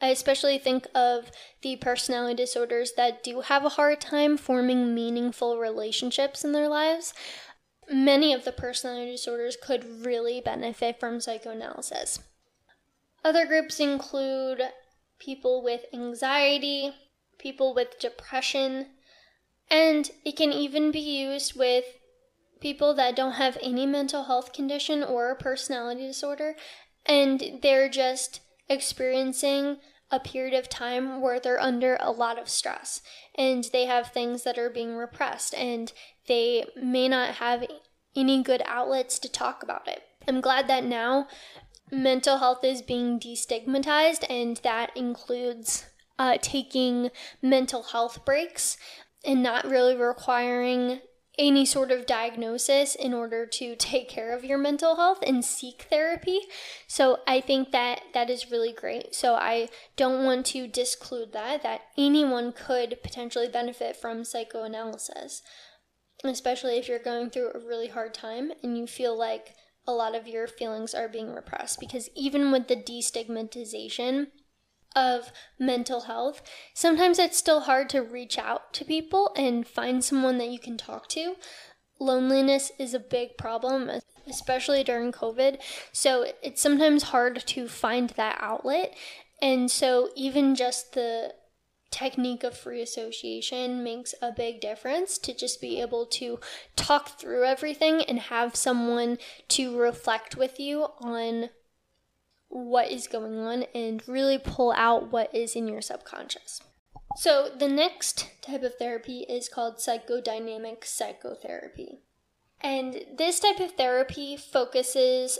I 0.00 0.08
especially 0.08 0.58
think 0.58 0.88
of 0.94 1.30
the 1.62 1.76
personality 1.76 2.34
disorders 2.34 2.92
that 2.96 3.22
do 3.22 3.40
have 3.42 3.64
a 3.64 3.70
hard 3.70 4.00
time 4.00 4.36
forming 4.36 4.94
meaningful 4.94 5.58
relationships 5.58 6.44
in 6.44 6.52
their 6.52 6.68
lives. 6.68 7.14
Many 7.90 8.32
of 8.32 8.44
the 8.44 8.52
personality 8.52 9.12
disorders 9.12 9.56
could 9.60 10.04
really 10.04 10.40
benefit 10.40 10.98
from 10.98 11.20
psychoanalysis. 11.20 12.20
Other 13.24 13.46
groups 13.46 13.78
include 13.78 14.62
people 15.22 15.62
with 15.62 15.82
anxiety, 15.92 16.92
people 17.38 17.74
with 17.74 17.98
depression, 18.00 18.86
and 19.70 20.10
it 20.24 20.36
can 20.36 20.52
even 20.52 20.90
be 20.90 21.00
used 21.00 21.56
with 21.56 21.84
people 22.60 22.94
that 22.94 23.16
don't 23.16 23.32
have 23.32 23.58
any 23.62 23.86
mental 23.86 24.24
health 24.24 24.52
condition 24.52 25.02
or 25.02 25.34
personality 25.34 26.06
disorder, 26.06 26.54
and 27.06 27.60
they're 27.62 27.88
just 27.88 28.40
experiencing 28.68 29.76
a 30.10 30.20
period 30.20 30.54
of 30.54 30.68
time 30.68 31.20
where 31.20 31.40
they're 31.40 31.60
under 31.60 31.96
a 32.00 32.10
lot 32.10 32.38
of 32.38 32.48
stress 32.48 33.00
and 33.34 33.64
they 33.72 33.86
have 33.86 34.08
things 34.08 34.44
that 34.44 34.58
are 34.58 34.68
being 34.68 34.94
repressed 34.94 35.54
and 35.54 35.92
they 36.28 36.66
may 36.76 37.08
not 37.08 37.36
have 37.36 37.64
any 38.14 38.42
good 38.42 38.62
outlets 38.66 39.18
to 39.18 39.28
talk 39.30 39.62
about 39.62 39.88
it. 39.88 40.02
I'm 40.28 40.42
glad 40.42 40.68
that 40.68 40.84
now 40.84 41.28
mental 41.92 42.38
health 42.38 42.64
is 42.64 42.82
being 42.82 43.20
destigmatized, 43.20 44.24
and 44.28 44.56
that 44.58 44.96
includes 44.96 45.84
uh, 46.18 46.38
taking 46.40 47.10
mental 47.42 47.82
health 47.82 48.24
breaks 48.24 48.78
and 49.24 49.42
not 49.42 49.64
really 49.64 49.94
requiring 49.94 51.00
any 51.38 51.64
sort 51.64 51.90
of 51.90 52.04
diagnosis 52.06 52.94
in 52.94 53.14
order 53.14 53.46
to 53.46 53.74
take 53.76 54.08
care 54.08 54.36
of 54.36 54.44
your 54.44 54.58
mental 54.58 54.96
health 54.96 55.18
and 55.26 55.44
seek 55.44 55.86
therapy. 55.88 56.40
So 56.86 57.20
I 57.26 57.40
think 57.40 57.72
that 57.72 58.02
that 58.12 58.28
is 58.28 58.50
really 58.50 58.72
great. 58.72 59.14
So 59.14 59.34
I 59.34 59.68
don't 59.96 60.24
want 60.24 60.44
to 60.46 60.66
disclude 60.66 61.32
that 61.32 61.62
that 61.62 61.82
anyone 61.96 62.52
could 62.52 62.98
potentially 63.02 63.48
benefit 63.48 63.96
from 63.96 64.24
psychoanalysis. 64.24 65.42
Especially 66.22 66.76
if 66.76 66.86
you're 66.86 66.98
going 66.98 67.30
through 67.30 67.50
a 67.54 67.66
really 67.66 67.88
hard 67.88 68.14
time 68.14 68.52
and 68.62 68.76
you 68.76 68.86
feel 68.86 69.18
like 69.18 69.54
a 69.86 69.92
lot 69.92 70.14
of 70.14 70.28
your 70.28 70.46
feelings 70.46 70.94
are 70.94 71.08
being 71.08 71.34
repressed 71.34 71.80
because 71.80 72.08
even 72.14 72.52
with 72.52 72.68
the 72.68 72.76
destigmatization 72.76 74.28
of 74.94 75.32
mental 75.58 76.02
health, 76.02 76.42
sometimes 76.74 77.18
it's 77.18 77.38
still 77.38 77.60
hard 77.60 77.88
to 77.90 78.00
reach 78.00 78.38
out 78.38 78.72
to 78.74 78.84
people 78.84 79.32
and 79.36 79.66
find 79.66 80.04
someone 80.04 80.38
that 80.38 80.50
you 80.50 80.58
can 80.58 80.76
talk 80.76 81.08
to. 81.08 81.34
Loneliness 81.98 82.72
is 82.78 82.94
a 82.94 82.98
big 82.98 83.36
problem, 83.38 83.90
especially 84.26 84.84
during 84.84 85.12
COVID. 85.12 85.58
So 85.92 86.26
it's 86.42 86.60
sometimes 86.60 87.04
hard 87.04 87.44
to 87.46 87.68
find 87.68 88.10
that 88.10 88.38
outlet. 88.40 88.96
And 89.40 89.70
so, 89.70 90.10
even 90.14 90.54
just 90.54 90.92
the 90.92 91.34
technique 91.92 92.42
of 92.42 92.56
free 92.56 92.82
association 92.82 93.84
makes 93.84 94.14
a 94.20 94.32
big 94.32 94.60
difference 94.60 95.18
to 95.18 95.32
just 95.32 95.60
be 95.60 95.80
able 95.80 96.06
to 96.06 96.40
talk 96.74 97.20
through 97.20 97.44
everything 97.44 98.02
and 98.02 98.18
have 98.18 98.56
someone 98.56 99.18
to 99.48 99.78
reflect 99.78 100.36
with 100.36 100.58
you 100.58 100.86
on 101.00 101.50
what 102.48 102.90
is 102.90 103.06
going 103.06 103.38
on 103.38 103.64
and 103.74 104.02
really 104.08 104.38
pull 104.38 104.72
out 104.72 105.12
what 105.12 105.32
is 105.34 105.54
in 105.54 105.68
your 105.68 105.80
subconscious. 105.80 106.60
So, 107.16 107.50
the 107.56 107.68
next 107.68 108.30
type 108.40 108.62
of 108.62 108.76
therapy 108.76 109.26
is 109.28 109.48
called 109.48 109.76
psychodynamic 109.76 110.84
psychotherapy. 110.84 112.00
And 112.60 113.04
this 113.16 113.38
type 113.40 113.60
of 113.60 113.72
therapy 113.72 114.36
focuses 114.36 115.38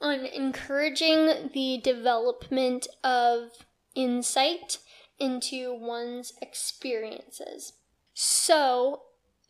on 0.00 0.24
encouraging 0.26 1.50
the 1.52 1.80
development 1.82 2.86
of 3.02 3.50
insight 3.94 4.78
into 5.20 5.74
one's 5.74 6.32
experiences. 6.40 7.74
So, 8.14 9.02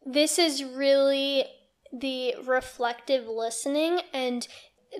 this 0.04 0.38
is 0.38 0.64
really 0.64 1.44
the 1.92 2.34
reflective 2.44 3.26
listening 3.26 4.00
and 4.12 4.46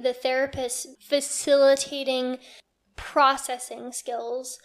the 0.03 0.13
therapist 0.13 1.03
facilitating 1.03 2.39
processing 2.97 3.93
skills 3.93 4.59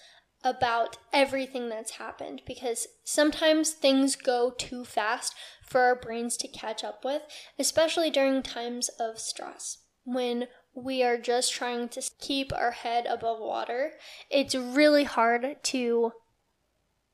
about 0.44 0.98
everything 1.12 1.70
that's 1.70 1.92
happened 1.92 2.42
because 2.46 2.88
sometimes 3.04 3.72
things 3.72 4.16
go 4.16 4.52
too 4.52 4.86
fast 4.86 5.34
for 5.64 5.82
our 5.82 5.96
brains 5.96 6.38
to 6.38 6.48
catch 6.48 6.84
up 6.84 7.04
with, 7.04 7.24
especially 7.58 8.12
during 8.12 8.44
times 8.44 8.90
of 9.00 9.18
stress. 9.20 9.80
when 10.08 10.48
we 10.76 11.04
are 11.04 11.18
just 11.18 11.54
trying 11.54 11.90
to 11.90 12.02
keep 12.20 12.54
our 12.54 12.72
head 12.72 13.06
above 13.06 13.40
water, 13.40 13.94
it's 14.30 14.56
really 14.56 15.06
hard 15.06 15.58
to 15.64 16.12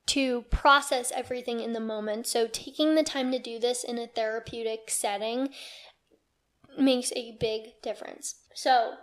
to 0.08 0.42
process 0.50 1.12
everything 1.16 1.62
in 1.62 1.74
the 1.74 1.80
moment. 1.80 2.28
So 2.28 2.48
taking 2.48 2.96
the 2.96 3.04
time 3.04 3.32
to 3.32 3.40
do 3.40 3.60
this 3.60 3.84
in 3.84 3.98
a 3.98 4.08
therapeutic 4.08 4.90
setting 4.90 5.50
makes 6.78 7.14
a 7.14 7.38
big 7.40 7.82
difference. 7.82 8.36
So 8.54 8.96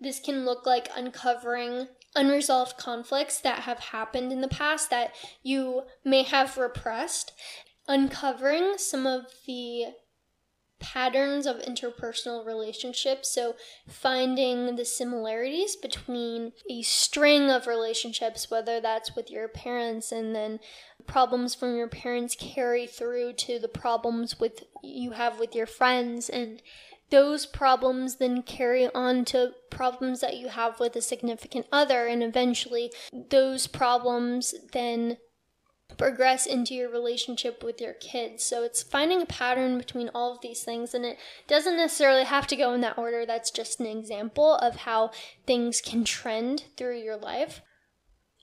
this 0.00 0.20
can 0.20 0.44
look 0.44 0.64
like 0.64 0.88
uncovering 0.96 1.88
unresolved 2.14 2.76
conflicts 2.76 3.40
that 3.40 3.60
have 3.60 3.78
happened 3.78 4.32
in 4.32 4.40
the 4.40 4.48
past 4.48 4.90
that 4.90 5.14
you 5.42 5.82
may 6.04 6.22
have 6.22 6.56
repressed, 6.56 7.32
uncovering 7.86 8.74
some 8.78 9.06
of 9.06 9.26
the 9.46 9.86
patterns 10.80 11.46
of 11.46 11.58
interpersonal 11.58 12.44
relationships. 12.44 13.30
So, 13.30 13.54
finding 13.88 14.76
the 14.76 14.84
similarities 14.84 15.76
between 15.76 16.52
a 16.68 16.82
string 16.82 17.50
of 17.50 17.66
relationships, 17.66 18.50
whether 18.50 18.80
that's 18.80 19.14
with 19.14 19.30
your 19.30 19.46
parents 19.46 20.10
and 20.10 20.34
then 20.34 20.58
problems 21.06 21.54
from 21.54 21.76
your 21.76 21.88
parents 21.88 22.36
carry 22.38 22.86
through 22.86 23.34
to 23.34 23.58
the 23.58 23.68
problems 23.68 24.40
with 24.40 24.64
you 24.82 25.12
have 25.12 25.38
with 25.38 25.54
your 25.54 25.66
friends 25.66 26.28
and 26.28 26.62
those 27.10 27.44
problems 27.44 28.16
then 28.16 28.42
carry 28.42 28.88
on 28.94 29.24
to 29.24 29.52
problems 29.68 30.20
that 30.20 30.36
you 30.36 30.48
have 30.48 30.78
with 30.78 30.94
a 30.94 31.02
significant 31.02 31.66
other 31.72 32.06
and 32.06 32.22
eventually 32.22 32.92
those 33.30 33.66
problems 33.66 34.54
then 34.72 35.16
progress 35.96 36.46
into 36.46 36.74
your 36.74 36.90
relationship 36.90 37.62
with 37.62 37.80
your 37.80 37.94
kids. 37.94 38.44
So 38.44 38.62
it's 38.62 38.82
finding 38.82 39.22
a 39.22 39.26
pattern 39.26 39.78
between 39.78 40.10
all 40.14 40.32
of 40.32 40.40
these 40.40 40.62
things, 40.62 40.94
and 40.94 41.04
it 41.04 41.18
doesn't 41.46 41.76
necessarily 41.76 42.24
have 42.24 42.46
to 42.48 42.56
go 42.56 42.72
in 42.74 42.80
that 42.82 42.98
order. 42.98 43.24
That's 43.26 43.50
just 43.50 43.80
an 43.80 43.86
example 43.86 44.54
of 44.56 44.76
how 44.76 45.10
things 45.46 45.80
can 45.80 46.04
trend 46.04 46.64
through 46.76 46.98
your 46.98 47.16
life. 47.16 47.62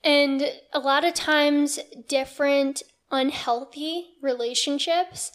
And 0.03 0.51
a 0.73 0.79
lot 0.79 1.05
of 1.05 1.13
times, 1.13 1.79
different 2.07 2.83
unhealthy 3.11 4.09
relationships 4.21 5.31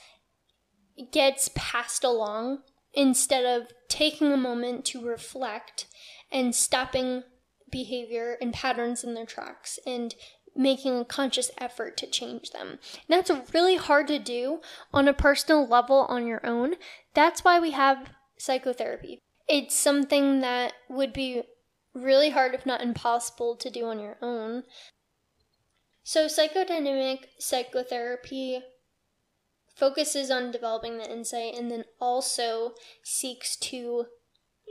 gets 1.11 1.51
passed 1.55 2.05
along 2.05 2.63
instead 2.95 3.45
of 3.45 3.69
taking 3.89 4.33
a 4.33 4.37
moment 4.37 4.85
to 4.85 5.05
reflect 5.05 5.87
and 6.31 6.55
stopping 6.55 7.23
behavior 7.71 8.37
and 8.41 8.53
patterns 8.53 9.03
in 9.03 9.15
their 9.15 9.27
tracks 9.27 9.79
and 9.87 10.15
making 10.55 10.99
a 10.99 11.05
conscious 11.05 11.51
effort 11.59 11.97
to 11.99 12.07
change 12.07 12.51
them. 12.51 12.69
And 12.69 12.79
that's 13.09 13.31
really 13.55 13.77
hard 13.77 14.09
to 14.09 14.19
do 14.19 14.61
on 14.93 15.09
a 15.09 15.15
personal 15.15 15.67
level 15.67 16.07
on 16.09 16.27
your 16.27 16.45
own. 16.47 16.75
That's 17.15 17.45
why 17.45 17.59
we 17.59 17.71
have 17.73 18.11
psychotherapy. 18.39 19.21
It's 19.49 19.75
something 19.75 20.41
that 20.41 20.75
would 20.89 21.13
be 21.13 21.43
really 21.95 22.31
hard, 22.31 22.55
if 22.55 22.67
not 22.67 22.83
impossible, 22.83 23.57
to 23.57 23.71
do 23.71 23.87
on 23.87 23.99
your 23.99 24.17
own. 24.23 24.65
So, 26.05 26.27
psychodynamic 26.27 27.27
psychotherapy 27.39 28.63
focuses 29.75 30.31
on 30.31 30.51
developing 30.51 30.99
the 30.99 31.11
insight 31.11 31.55
and 31.55 31.71
then 31.71 31.85
also 32.01 32.73
seeks 33.03 33.57
to 33.57 34.07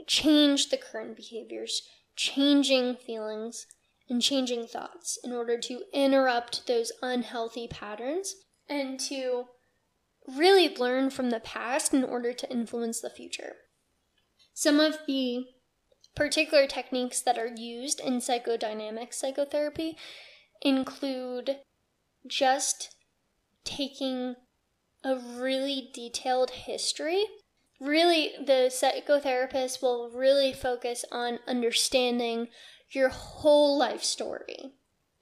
change 0.06 0.68
the 0.68 0.76
current 0.76 1.16
behaviors, 1.16 1.82
changing 2.16 2.96
feelings, 2.96 3.66
and 4.12 4.20
changing 4.20 4.66
thoughts 4.66 5.18
in 5.24 5.32
order 5.32 5.56
to 5.58 5.84
interrupt 5.94 6.66
those 6.66 6.92
unhealthy 7.00 7.66
patterns 7.66 8.34
and 8.68 9.00
to 9.00 9.44
really 10.28 10.76
learn 10.76 11.08
from 11.08 11.30
the 11.30 11.40
past 11.40 11.94
in 11.94 12.04
order 12.04 12.34
to 12.34 12.50
influence 12.52 13.00
the 13.00 13.08
future. 13.08 13.54
Some 14.52 14.78
of 14.78 14.98
the 15.06 15.46
particular 16.14 16.66
techniques 16.66 17.22
that 17.22 17.38
are 17.38 17.54
used 17.56 18.00
in 18.00 18.18
psychodynamic 18.18 19.14
psychotherapy 19.14 19.96
include 20.60 21.56
just 22.26 22.94
taking 23.64 24.34
a 25.02 25.16
really 25.16 25.90
detailed 25.94 26.50
history. 26.50 27.24
Really, 27.80 28.32
the 28.38 28.70
psychotherapist 28.70 29.80
will 29.80 30.10
really 30.10 30.52
focus 30.52 31.06
on 31.10 31.38
understanding 31.48 32.48
your 32.94 33.08
whole 33.08 33.78
life 33.78 34.02
story 34.02 34.72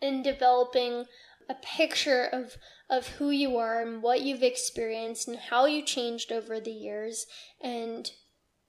and 0.02 0.24
developing 0.24 1.04
a 1.48 1.54
picture 1.54 2.24
of 2.24 2.56
of 2.88 3.06
who 3.06 3.30
you 3.30 3.56
are 3.56 3.80
and 3.80 4.02
what 4.02 4.22
you've 4.22 4.42
experienced 4.42 5.28
and 5.28 5.38
how 5.38 5.64
you 5.64 5.82
changed 5.82 6.32
over 6.32 6.58
the 6.58 6.72
years 6.72 7.26
and 7.60 8.10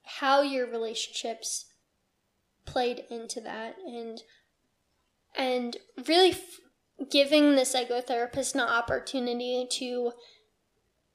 how 0.04 0.42
your 0.42 0.66
relationships 0.66 1.66
played 2.64 3.04
into 3.10 3.40
that 3.40 3.76
and 3.84 4.22
and 5.36 5.76
really 6.06 6.30
f- 6.30 6.60
giving 7.10 7.56
the 7.56 7.62
psychotherapist 7.62 8.54
an 8.54 8.60
opportunity 8.60 9.66
to 9.70 10.12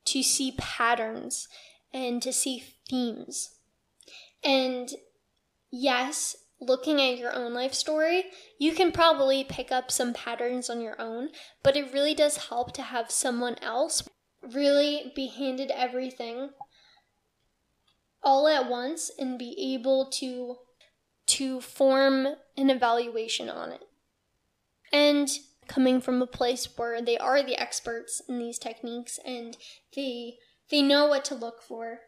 to 0.05 0.23
see 0.23 0.53
patterns 0.57 1.47
and 1.93 2.21
to 2.21 2.31
see 2.31 2.63
themes. 2.89 3.55
And 4.43 4.89
yes 5.71 6.35
looking 6.59 7.01
at 7.01 7.17
your 7.17 7.33
own 7.33 7.53
life 7.53 7.73
story, 7.73 8.25
you 8.57 8.73
can 8.73 8.91
probably 8.91 9.43
pick 9.43 9.71
up 9.71 9.91
some 9.91 10.13
patterns 10.13 10.69
on 10.69 10.81
your 10.81 10.99
own, 10.99 11.29
but 11.63 11.75
it 11.75 11.93
really 11.93 12.15
does 12.15 12.47
help 12.47 12.73
to 12.73 12.81
have 12.81 13.11
someone 13.11 13.55
else 13.61 14.07
really 14.41 15.11
be 15.15 15.27
handed 15.27 15.71
everything 15.71 16.49
all 18.23 18.47
at 18.47 18.69
once 18.69 19.11
and 19.17 19.39
be 19.39 19.73
able 19.73 20.05
to 20.05 20.55
to 21.25 21.59
form 21.59 22.25
an 22.55 22.69
evaluation 22.69 23.49
on 23.49 23.71
it. 23.71 23.81
And 24.93 25.29
coming 25.67 25.99
from 25.99 26.21
a 26.21 26.27
place 26.27 26.77
where 26.77 27.01
they 27.01 27.17
are 27.17 27.43
the 27.43 27.59
experts 27.59 28.21
in 28.27 28.39
these 28.39 28.57
techniques 28.57 29.19
and 29.25 29.57
they 29.95 30.37
they 30.69 30.81
know 30.81 31.07
what 31.07 31.25
to 31.25 31.35
look 31.35 31.61
for 31.61 31.99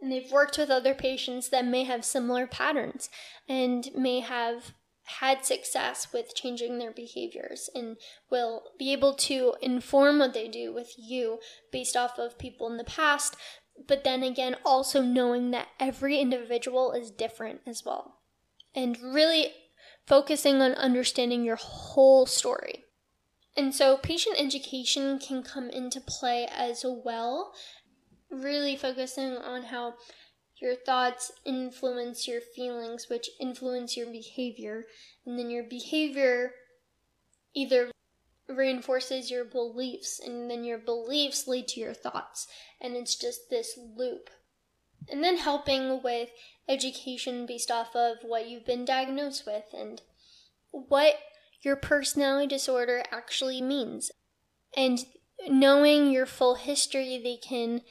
and 0.00 0.10
they've 0.10 0.30
worked 0.30 0.58
with 0.58 0.70
other 0.70 0.94
patients 0.94 1.48
that 1.48 1.64
may 1.64 1.84
have 1.84 2.04
similar 2.04 2.46
patterns 2.46 3.08
and 3.48 3.88
may 3.96 4.20
have 4.20 4.72
had 5.04 5.44
success 5.44 6.12
with 6.12 6.34
changing 6.34 6.78
their 6.78 6.90
behaviors 6.90 7.68
and 7.74 7.96
will 8.30 8.64
be 8.78 8.92
able 8.92 9.14
to 9.14 9.54
inform 9.60 10.18
what 10.18 10.32
they 10.32 10.48
do 10.48 10.72
with 10.72 10.94
you 10.98 11.38
based 11.70 11.96
off 11.96 12.18
of 12.18 12.38
people 12.38 12.66
in 12.70 12.78
the 12.78 12.84
past, 12.84 13.36
but 13.86 14.04
then 14.04 14.22
again, 14.22 14.56
also 14.64 15.02
knowing 15.02 15.50
that 15.50 15.68
every 15.78 16.18
individual 16.18 16.92
is 16.92 17.10
different 17.10 17.60
as 17.66 17.82
well. 17.84 18.20
And 18.74 18.98
really 19.00 19.52
focusing 20.06 20.60
on 20.62 20.72
understanding 20.72 21.44
your 21.44 21.56
whole 21.56 22.26
story. 22.26 22.84
And 23.56 23.74
so, 23.74 23.96
patient 23.96 24.36
education 24.38 25.18
can 25.20 25.42
come 25.44 25.70
into 25.70 26.00
play 26.00 26.48
as 26.50 26.84
well 26.84 27.52
really 28.34 28.76
focusing 28.76 29.36
on 29.36 29.64
how 29.64 29.94
your 30.60 30.74
thoughts 30.74 31.32
influence 31.44 32.28
your 32.28 32.40
feelings, 32.40 33.08
which 33.08 33.30
influence 33.40 33.96
your 33.96 34.10
behavior, 34.10 34.84
and 35.26 35.38
then 35.38 35.50
your 35.50 35.64
behavior 35.64 36.52
either 37.54 37.90
reinforces 38.48 39.30
your 39.30 39.44
beliefs, 39.44 40.20
and 40.24 40.50
then 40.50 40.64
your 40.64 40.78
beliefs 40.78 41.48
lead 41.48 41.68
to 41.68 41.80
your 41.80 41.94
thoughts, 41.94 42.46
and 42.80 42.96
it's 42.96 43.16
just 43.16 43.50
this 43.50 43.78
loop. 43.96 44.30
And 45.10 45.22
then 45.22 45.38
helping 45.38 46.02
with 46.02 46.30
education 46.68 47.46
based 47.46 47.70
off 47.70 47.94
of 47.94 48.18
what 48.22 48.48
you've 48.48 48.66
been 48.66 48.84
diagnosed 48.84 49.44
with 49.46 49.64
and 49.76 50.00
what 50.70 51.16
your 51.62 51.76
personality 51.76 52.46
disorder 52.46 53.02
actually 53.10 53.60
means. 53.60 54.10
And 54.76 55.04
knowing 55.46 56.10
your 56.10 56.26
full 56.26 56.54
history, 56.54 57.20
they 57.22 57.36
can 57.36 57.82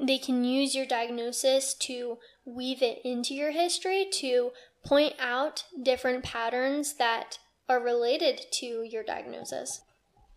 they 0.00 0.18
can 0.18 0.44
use 0.44 0.74
your 0.74 0.86
diagnosis 0.86 1.74
to 1.74 2.18
weave 2.44 2.82
it 2.82 3.00
into 3.04 3.34
your 3.34 3.52
history 3.52 4.06
to 4.12 4.50
point 4.84 5.14
out 5.18 5.64
different 5.82 6.24
patterns 6.24 6.94
that 6.94 7.38
are 7.68 7.80
related 7.80 8.40
to 8.52 8.82
your 8.82 9.02
diagnosis. 9.02 9.80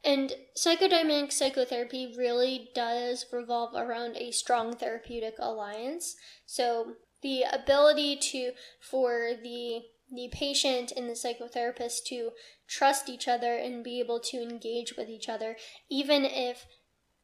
And 0.04 0.34
psychodynamic 0.56 1.34
psychotherapy 1.34 2.14
really 2.18 2.70
does 2.74 3.26
revolve 3.32 3.74
around 3.76 4.16
a 4.16 4.32
strong 4.32 4.76
therapeutic 4.76 5.36
alliance. 5.40 6.16
So 6.46 6.94
the 7.22 7.44
ability 7.52 8.18
to 8.18 8.52
for 8.80 9.32
the 9.42 9.82
the 10.10 10.30
patient 10.32 10.94
and 10.96 11.10
the 11.10 11.14
psychotherapist 11.14 12.06
to 12.06 12.30
trust 12.66 13.10
each 13.10 13.28
other 13.28 13.56
and 13.56 13.84
be 13.84 14.00
able 14.00 14.22
to 14.22 14.42
engage 14.42 14.96
with 14.96 15.10
each 15.10 15.28
other 15.28 15.58
even 15.90 16.24
if 16.24 16.66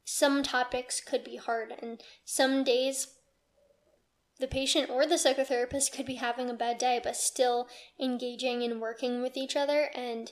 some 0.05 0.43
topics 0.43 1.01
could 1.01 1.23
be 1.23 1.37
hard, 1.37 1.73
and 1.81 2.01
some 2.25 2.63
days 2.63 3.07
the 4.39 4.47
patient 4.47 4.89
or 4.89 5.05
the 5.05 5.15
psychotherapist 5.15 5.91
could 5.93 6.05
be 6.05 6.15
having 6.15 6.49
a 6.49 6.53
bad 6.53 6.77
day, 6.77 6.99
but 7.03 7.15
still 7.15 7.67
engaging 7.99 8.63
and 8.63 8.81
working 8.81 9.21
with 9.21 9.37
each 9.37 9.55
other 9.55 9.89
and 9.95 10.31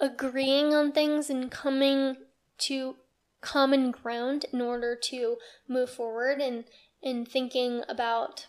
agreeing 0.00 0.74
on 0.74 0.92
things 0.92 1.30
and 1.30 1.50
coming 1.50 2.16
to 2.58 2.96
common 3.40 3.90
ground 3.90 4.46
in 4.52 4.60
order 4.60 4.96
to 4.96 5.36
move 5.68 5.90
forward 5.90 6.40
and, 6.40 6.64
and 7.02 7.28
thinking 7.28 7.82
about 7.88 8.46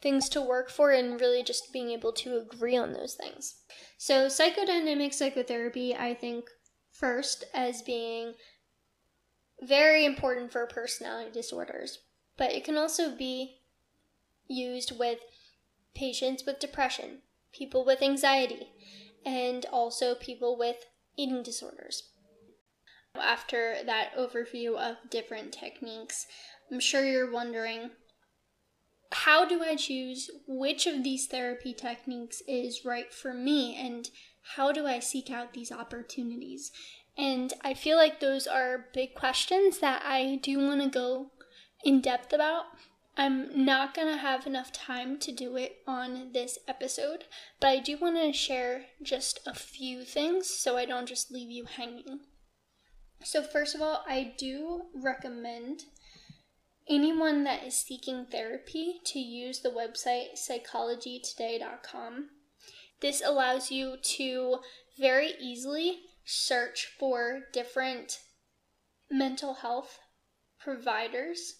things 0.00 0.28
to 0.28 0.40
work 0.40 0.68
for 0.70 0.90
and 0.90 1.20
really 1.20 1.42
just 1.42 1.72
being 1.72 1.90
able 1.90 2.12
to 2.12 2.36
agree 2.36 2.76
on 2.76 2.92
those 2.92 3.14
things. 3.14 3.56
So, 3.98 4.26
psychodynamic 4.26 5.14
psychotherapy, 5.14 5.94
I 5.94 6.14
think, 6.14 6.46
first 6.90 7.44
as 7.54 7.82
being 7.82 8.34
very 9.62 10.04
important 10.04 10.52
for 10.52 10.66
personality 10.66 11.30
disorders, 11.32 12.00
but 12.36 12.52
it 12.52 12.64
can 12.64 12.76
also 12.76 13.14
be 13.14 13.60
used 14.48 14.98
with 14.98 15.18
patients 15.94 16.44
with 16.44 16.58
depression, 16.58 17.18
people 17.52 17.84
with 17.84 18.02
anxiety, 18.02 18.68
and 19.24 19.64
also 19.66 20.14
people 20.14 20.58
with 20.58 20.86
eating 21.16 21.42
disorders. 21.42 22.10
After 23.14 23.76
that 23.84 24.12
overview 24.18 24.76
of 24.76 24.96
different 25.10 25.52
techniques, 25.52 26.26
I'm 26.70 26.80
sure 26.80 27.04
you're 27.04 27.30
wondering 27.30 27.90
how 29.12 29.44
do 29.44 29.62
I 29.62 29.76
choose 29.76 30.30
which 30.48 30.86
of 30.86 31.04
these 31.04 31.26
therapy 31.26 31.74
techniques 31.74 32.42
is 32.48 32.84
right 32.84 33.12
for 33.12 33.34
me 33.34 33.76
and 33.76 34.08
how 34.56 34.72
do 34.72 34.86
I 34.86 34.98
seek 34.98 35.30
out 35.30 35.52
these 35.52 35.70
opportunities? 35.70 36.72
And 37.16 37.52
I 37.62 37.74
feel 37.74 37.96
like 37.96 38.20
those 38.20 38.46
are 38.46 38.86
big 38.94 39.14
questions 39.14 39.78
that 39.80 40.02
I 40.04 40.38
do 40.42 40.58
want 40.58 40.82
to 40.82 40.88
go 40.88 41.30
in 41.84 42.00
depth 42.00 42.32
about. 42.32 42.64
I'm 43.16 43.64
not 43.66 43.94
going 43.94 44.08
to 44.08 44.16
have 44.16 44.46
enough 44.46 44.72
time 44.72 45.18
to 45.18 45.32
do 45.32 45.56
it 45.56 45.82
on 45.86 46.32
this 46.32 46.58
episode, 46.66 47.24
but 47.60 47.68
I 47.68 47.78
do 47.78 47.98
want 47.98 48.16
to 48.16 48.32
share 48.32 48.86
just 49.02 49.40
a 49.46 49.54
few 49.54 50.02
things 50.04 50.48
so 50.48 50.78
I 50.78 50.86
don't 50.86 51.06
just 51.06 51.30
leave 51.30 51.50
you 51.50 51.66
hanging. 51.66 52.20
So, 53.22 53.42
first 53.42 53.74
of 53.74 53.82
all, 53.82 54.02
I 54.08 54.32
do 54.38 54.86
recommend 54.94 55.84
anyone 56.88 57.44
that 57.44 57.64
is 57.64 57.76
seeking 57.76 58.26
therapy 58.30 59.00
to 59.04 59.18
use 59.18 59.60
the 59.60 59.68
website 59.68 60.38
psychologytoday.com. 60.38 62.30
This 63.00 63.22
allows 63.24 63.70
you 63.70 63.96
to 64.02 64.58
very 64.98 65.32
easily 65.40 66.00
search 66.24 66.88
for 66.98 67.40
different 67.52 68.18
mental 69.10 69.54
health 69.54 69.98
providers 70.58 71.56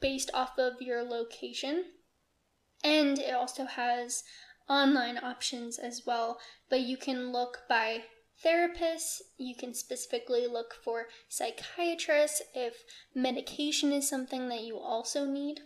based 0.00 0.30
off 0.34 0.58
of 0.58 0.80
your 0.80 1.02
location. 1.02 1.84
And 2.84 3.18
it 3.18 3.34
also 3.34 3.64
has 3.64 4.22
online 4.68 5.18
options 5.18 5.78
as 5.78 6.02
well, 6.06 6.38
but 6.68 6.80
you 6.80 6.96
can 6.96 7.32
look 7.32 7.60
by 7.68 8.04
therapists, 8.44 9.20
you 9.38 9.54
can 9.54 9.72
specifically 9.72 10.46
look 10.46 10.74
for 10.84 11.06
psychiatrists 11.28 12.42
if 12.54 12.84
medication 13.14 13.92
is 13.92 14.08
something 14.08 14.48
that 14.48 14.62
you 14.62 14.78
also 14.78 15.24
need. 15.24 15.60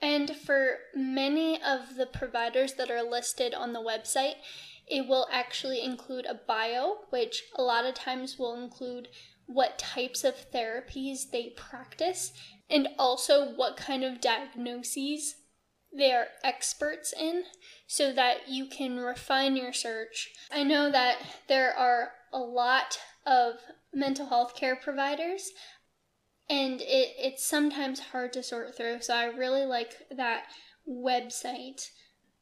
And 0.00 0.30
for 0.36 0.78
many 0.94 1.60
of 1.62 1.96
the 1.96 2.06
providers 2.06 2.74
that 2.74 2.90
are 2.90 3.02
listed 3.02 3.54
on 3.54 3.72
the 3.72 3.80
website, 3.80 4.34
it 4.86 5.08
will 5.08 5.26
actually 5.32 5.82
include 5.82 6.26
a 6.26 6.40
bio, 6.46 6.98
which 7.10 7.44
a 7.56 7.62
lot 7.62 7.84
of 7.84 7.94
times 7.94 8.38
will 8.38 8.54
include 8.54 9.08
what 9.46 9.78
types 9.78 10.24
of 10.24 10.50
therapies 10.52 11.30
they 11.30 11.52
practice 11.56 12.32
and 12.68 12.88
also 12.98 13.52
what 13.54 13.76
kind 13.76 14.04
of 14.04 14.20
diagnoses 14.20 15.36
they 15.96 16.12
are 16.12 16.26
experts 16.44 17.14
in 17.18 17.44
so 17.86 18.12
that 18.12 18.48
you 18.48 18.66
can 18.66 18.98
refine 18.98 19.56
your 19.56 19.72
search. 19.72 20.30
I 20.50 20.62
know 20.62 20.90
that 20.90 21.18
there 21.48 21.76
are 21.76 22.12
a 22.32 22.38
lot 22.38 22.98
of 23.24 23.54
mental 23.94 24.26
health 24.26 24.54
care 24.54 24.76
providers 24.76 25.50
and 26.48 26.80
it, 26.80 27.14
it's 27.18 27.46
sometimes 27.46 28.00
hard 28.00 28.32
to 28.34 28.42
sort 28.42 28.76
through. 28.76 29.00
So 29.02 29.14
I 29.14 29.24
really 29.26 29.64
like 29.64 29.94
that 30.10 30.44
website, 30.88 31.88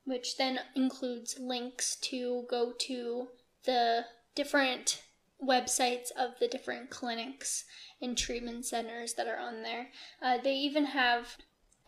which 0.04 0.36
then 0.36 0.60
includes 0.74 1.38
links 1.38 1.96
to 1.96 2.44
go 2.48 2.72
to 2.78 3.28
the 3.64 4.04
different 4.34 5.02
websites 5.42 6.10
of 6.16 6.38
the 6.40 6.48
different 6.48 6.90
clinics 6.90 7.64
and 8.00 8.16
treatment 8.16 8.64
centers 8.64 9.14
that 9.14 9.26
are 9.26 9.38
on 9.38 9.62
there. 9.62 9.88
Uh, 10.22 10.38
they 10.42 10.54
even 10.54 10.86
have 10.86 11.36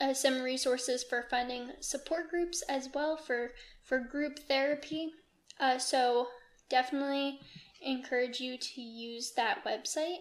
uh, 0.01 0.13
some 0.13 0.43
resources 0.43 1.03
for 1.03 1.27
finding 1.31 1.71
support 1.81 2.29
groups 2.29 2.63
as 2.69 2.89
well 2.95 3.17
for 3.17 3.53
for 3.83 3.99
group 3.99 4.39
therapy. 4.41 5.11
Uh, 5.59 5.79
so 5.79 6.29
definitely 6.69 7.41
encourage 7.83 8.41
you 8.41 8.59
to 8.59 8.81
use 8.81 9.33
that 9.37 9.65
website. 9.65 10.19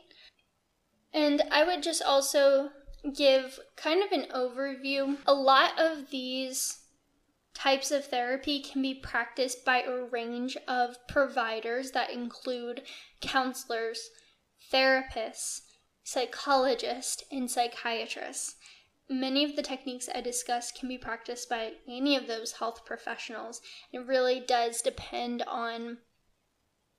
And 1.14 1.42
I 1.52 1.64
would 1.64 1.82
just 1.82 2.02
also 2.02 2.70
give 3.14 3.60
kind 3.76 4.04
of 4.04 4.12
an 4.12 4.28
overview. 4.34 5.18
A 5.26 5.34
lot 5.34 5.80
of 5.80 6.10
these 6.10 6.85
types 7.56 7.90
of 7.90 8.06
therapy 8.06 8.60
can 8.62 8.82
be 8.82 8.94
practiced 8.94 9.66
by 9.66 9.82
a 9.82 10.04
range 10.04 10.58
of 10.68 10.98
providers 11.08 11.92
that 11.92 12.12
include 12.12 12.84
counselors, 13.22 14.10
therapists, 14.72 15.62
psychologists, 16.04 17.24
and 17.32 17.50
psychiatrists. 17.50 18.56
Many 19.10 19.44
of 19.44 19.56
the 19.56 19.62
techniques 19.62 20.10
I 20.14 20.22
discuss 20.22 20.72
can 20.72 20.90
be 20.90 20.98
practiced 20.98 21.50
by 21.50 21.74
any 21.88 22.16
of 22.16 22.28
those 22.28 22.54
health 22.54 22.86
professionals. 22.86 23.62
It 23.92 24.06
really 24.06 24.40
does 24.40 24.82
depend 24.82 25.44
on 25.44 26.00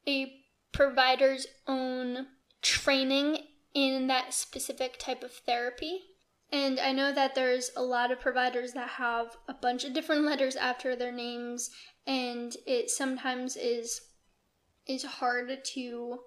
a 0.09 0.42
provider's 0.73 1.47
own 1.66 2.27
training 2.62 3.38
in 3.75 4.07
that 4.07 4.33
specific 4.33 4.99
type 4.99 5.23
of 5.23 5.33
therapy. 5.33 6.03
And 6.52 6.78
I 6.78 6.92
know 6.92 7.12
that 7.12 7.35
there's 7.35 7.70
a 7.76 7.82
lot 7.82 8.12
of 8.12 8.20
providers 8.20 8.72
that 8.72 8.88
have 8.90 9.37
a 9.48 9.54
bunch 9.54 9.85
of 9.85 9.92
different 9.92 10.24
letters 10.24 10.54
after 10.56 10.94
their 10.94 11.12
names, 11.12 11.70
and 12.06 12.56
it 12.66 12.90
sometimes 12.90 13.56
is 13.56 14.00
is 14.87 15.02
hard 15.02 15.64
to 15.74 16.18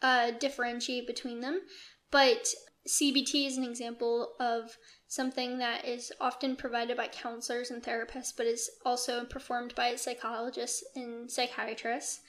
uh, 0.00 0.30
differentiate 0.32 1.06
between 1.06 1.40
them. 1.40 1.60
But 2.10 2.48
CBT 2.88 3.46
is 3.46 3.56
an 3.58 3.64
example 3.64 4.32
of 4.40 4.76
something 5.06 5.58
that 5.58 5.84
is 5.84 6.12
often 6.20 6.56
provided 6.56 6.96
by 6.96 7.08
counselors 7.08 7.70
and 7.70 7.82
therapists, 7.82 8.32
but 8.36 8.46
is 8.46 8.70
also 8.84 9.24
performed 9.24 9.74
by 9.74 9.96
psychologists 9.96 10.82
and 10.96 11.30
psychiatrists. 11.30 12.20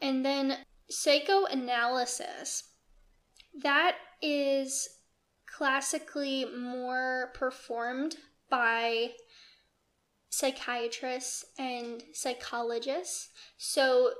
And 0.00 0.24
then 0.24 0.58
psychoanalysis. 0.90 2.64
That 3.62 3.96
is 4.20 4.88
classically 5.56 6.44
more 6.44 7.30
performed 7.34 8.16
by 8.50 9.10
psychiatrists 10.28 11.44
and 11.58 12.02
psychologists. 12.12 13.28
So 13.56 14.12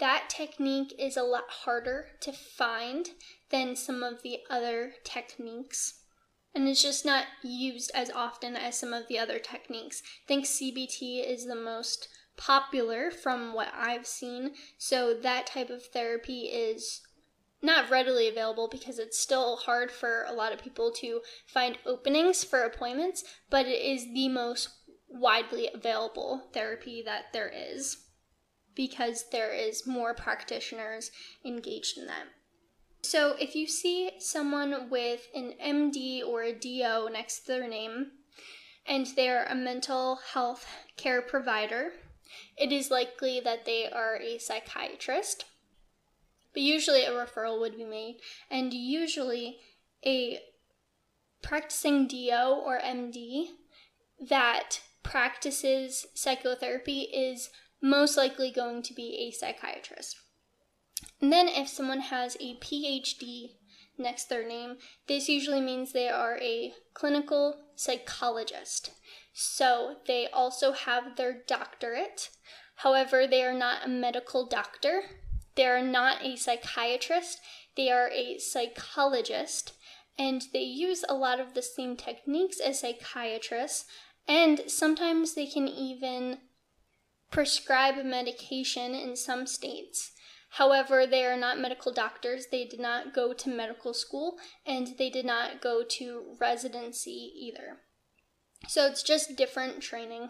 that 0.00 0.28
technique 0.28 0.92
is 0.98 1.16
a 1.16 1.22
lot 1.22 1.44
harder 1.48 2.06
to 2.22 2.32
find 2.32 3.10
than 3.50 3.76
some 3.76 4.02
of 4.02 4.22
the 4.22 4.40
other 4.50 4.94
techniques. 5.04 6.00
And 6.54 6.66
it's 6.68 6.82
just 6.82 7.06
not 7.06 7.26
used 7.42 7.92
as 7.94 8.10
often 8.10 8.56
as 8.56 8.76
some 8.76 8.92
of 8.92 9.06
the 9.08 9.18
other 9.18 9.38
techniques. 9.38 10.02
I 10.04 10.26
think 10.26 10.44
CBT 10.46 11.24
is 11.24 11.46
the 11.46 11.54
most 11.54 12.08
popular 12.36 13.10
from 13.10 13.54
what 13.54 13.68
I've 13.74 14.06
seen. 14.06 14.54
So 14.78 15.14
that 15.14 15.46
type 15.46 15.70
of 15.70 15.86
therapy 15.86 16.46
is 16.46 17.02
not 17.62 17.90
readily 17.90 18.28
available 18.28 18.68
because 18.70 18.98
it's 18.98 19.18
still 19.18 19.56
hard 19.56 19.90
for 19.90 20.24
a 20.28 20.32
lot 20.32 20.52
of 20.52 20.62
people 20.62 20.90
to 20.90 21.20
find 21.46 21.78
openings 21.86 22.42
for 22.42 22.62
appointments, 22.62 23.24
but 23.50 23.66
it 23.66 23.80
is 23.80 24.06
the 24.12 24.28
most 24.28 24.68
widely 25.08 25.68
available 25.72 26.48
therapy 26.52 27.02
that 27.04 27.32
there 27.32 27.52
is 27.54 27.98
because 28.74 29.26
there 29.30 29.52
is 29.52 29.86
more 29.86 30.14
practitioners 30.14 31.10
engaged 31.44 31.98
in 31.98 32.06
that. 32.06 32.24
So 33.02 33.34
if 33.38 33.54
you 33.54 33.66
see 33.66 34.12
someone 34.18 34.88
with 34.88 35.26
an 35.34 35.54
MD 35.62 36.26
or 36.26 36.42
a 36.42 36.52
DO 36.52 37.10
next 37.12 37.40
to 37.40 37.46
their 37.48 37.68
name 37.68 38.12
and 38.86 39.06
they're 39.16 39.44
a 39.44 39.54
mental 39.54 40.20
health 40.32 40.66
care 40.96 41.20
provider, 41.20 41.92
it 42.56 42.72
is 42.72 42.90
likely 42.90 43.40
that 43.40 43.66
they 43.66 43.90
are 43.90 44.16
a 44.16 44.38
psychiatrist. 44.38 45.44
But 46.52 46.62
usually 46.62 47.04
a 47.04 47.10
referral 47.10 47.60
would 47.60 47.76
be 47.76 47.84
made, 47.84 48.20
and 48.50 48.72
usually 48.72 49.58
a 50.04 50.40
practicing 51.42 52.06
DO 52.06 52.62
or 52.64 52.78
MD 52.78 53.46
that 54.28 54.80
practices 55.02 56.06
psychotherapy 56.14 57.02
is 57.02 57.50
most 57.80 58.16
likely 58.16 58.50
going 58.50 58.82
to 58.82 58.94
be 58.94 59.16
a 59.26 59.32
psychiatrist. 59.32 60.16
And 61.20 61.32
then 61.32 61.48
if 61.48 61.68
someone 61.68 62.00
has 62.00 62.36
a 62.40 62.56
PhD 62.56 63.56
next 63.98 64.28
their 64.28 64.46
name, 64.46 64.76
this 65.08 65.28
usually 65.28 65.60
means 65.60 65.92
they 65.92 66.08
are 66.08 66.38
a 66.40 66.72
clinical 66.94 67.56
psychologist. 67.74 68.90
So 69.32 69.96
they 70.06 70.28
also 70.32 70.72
have 70.72 71.16
their 71.16 71.42
doctorate. 71.46 72.30
However, 72.76 73.26
they 73.26 73.42
are 73.44 73.54
not 73.54 73.84
a 73.84 73.88
medical 73.88 74.46
doctor. 74.46 75.02
They 75.54 75.66
are 75.66 75.82
not 75.82 76.22
a 76.22 76.36
psychiatrist. 76.36 77.38
They 77.76 77.90
are 77.90 78.10
a 78.10 78.38
psychologist. 78.38 79.74
And 80.18 80.42
they 80.52 80.62
use 80.62 81.04
a 81.08 81.14
lot 81.14 81.40
of 81.40 81.54
the 81.54 81.62
same 81.62 81.96
techniques 81.96 82.60
as 82.60 82.80
psychiatrists 82.80 83.86
And 84.28 84.62
sometimes 84.68 85.34
they 85.34 85.46
can 85.46 85.66
even 85.66 86.38
prescribe 87.30 88.04
medication 88.04 88.94
in 88.94 89.16
some 89.16 89.46
states. 89.46 90.12
However, 90.50 91.06
they 91.06 91.24
are 91.24 91.36
not 91.36 91.58
medical 91.58 91.92
doctors. 91.92 92.46
They 92.50 92.66
did 92.66 92.78
not 92.78 93.14
go 93.14 93.32
to 93.32 93.48
medical 93.48 93.94
school 93.94 94.36
and 94.66 94.88
they 94.98 95.08
did 95.08 95.24
not 95.24 95.62
go 95.62 95.82
to 95.82 96.36
residency 96.38 97.32
either. 97.36 97.78
So 98.68 98.86
it's 98.86 99.02
just 99.02 99.36
different 99.36 99.82
training. 99.82 100.28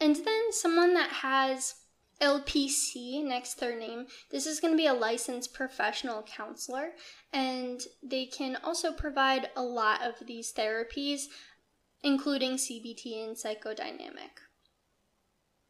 And 0.00 0.16
then 0.16 0.52
someone 0.52 0.94
that 0.94 1.10
has 1.10 1.74
LPC 2.20 3.24
next 3.24 3.54
their 3.54 3.78
name, 3.78 4.06
this 4.30 4.46
is 4.46 4.60
going 4.60 4.72
to 4.72 4.78
be 4.78 4.86
a 4.86 4.94
licensed 4.94 5.54
professional 5.54 6.22
counselor, 6.22 6.90
and 7.32 7.80
they 8.02 8.26
can 8.26 8.56
also 8.62 8.92
provide 8.92 9.50
a 9.56 9.62
lot 9.62 10.02
of 10.02 10.26
these 10.26 10.52
therapies, 10.52 11.22
including 12.02 12.52
CBT 12.52 13.24
and 13.24 13.36
psychodynamic. 13.36 14.40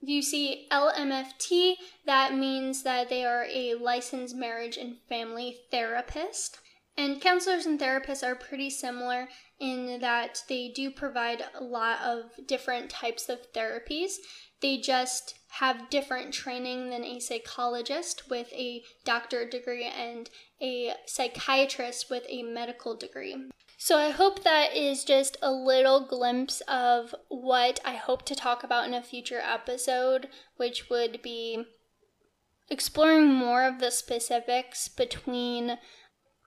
If 0.02 0.08
you 0.08 0.22
see 0.22 0.66
LMFT, 0.72 1.74
that 2.06 2.34
means 2.34 2.82
that 2.84 3.10
they 3.10 3.24
are 3.24 3.46
a 3.52 3.74
licensed 3.74 4.34
marriage 4.34 4.78
and 4.78 4.96
family 5.08 5.58
therapist. 5.70 6.58
And 6.96 7.20
counselors 7.20 7.66
and 7.66 7.78
therapists 7.78 8.26
are 8.26 8.34
pretty 8.34 8.70
similar 8.70 9.28
in 9.58 10.00
that 10.00 10.42
they 10.48 10.72
do 10.74 10.90
provide 10.90 11.44
a 11.54 11.62
lot 11.62 12.00
of 12.02 12.30
different 12.46 12.90
types 12.90 13.28
of 13.28 13.52
therapies. 13.52 14.12
They 14.62 14.78
just 14.78 15.34
have 15.58 15.90
different 15.90 16.32
training 16.32 16.90
than 16.90 17.04
a 17.04 17.20
psychologist 17.20 18.30
with 18.30 18.52
a 18.52 18.82
doctorate 19.04 19.50
degree 19.50 19.84
and 19.84 20.30
a 20.62 20.94
psychiatrist 21.06 22.08
with 22.08 22.24
a 22.28 22.42
medical 22.42 22.96
degree. 22.96 23.50
So 23.76 23.96
I 23.96 24.10
hope 24.10 24.44
that 24.44 24.76
is 24.76 25.04
just 25.04 25.36
a 25.40 25.50
little 25.50 26.06
glimpse 26.06 26.60
of 26.68 27.14
what 27.28 27.80
I 27.84 27.94
hope 27.94 28.24
to 28.26 28.34
talk 28.34 28.62
about 28.62 28.86
in 28.86 28.94
a 28.94 29.02
future 29.02 29.40
episode, 29.40 30.28
which 30.56 30.90
would 30.90 31.22
be 31.22 31.64
exploring 32.68 33.32
more 33.32 33.66
of 33.66 33.80
the 33.80 33.90
specifics 33.90 34.86
between 34.88 35.78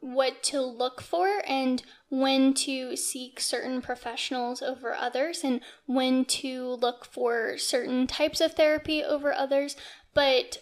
what 0.04 0.44
to 0.44 0.62
look 0.62 1.02
for 1.02 1.42
and 1.48 1.82
when 2.10 2.54
to 2.54 2.96
seek 2.98 3.40
certain 3.40 3.82
professionals 3.82 4.62
over 4.62 4.94
others 4.94 5.44
and 5.44 5.62
when 5.86 6.26
to 6.26 6.74
look 6.82 7.06
for 7.06 7.58
certain 7.58 8.06
types 8.06 8.42
of 8.42 8.52
therapy 8.52 9.02
over 9.02 9.34
others. 9.34 9.78
But 10.14 10.58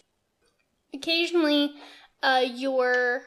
occasionally 0.94 1.74
uh, 2.22 2.44
your 2.46 3.24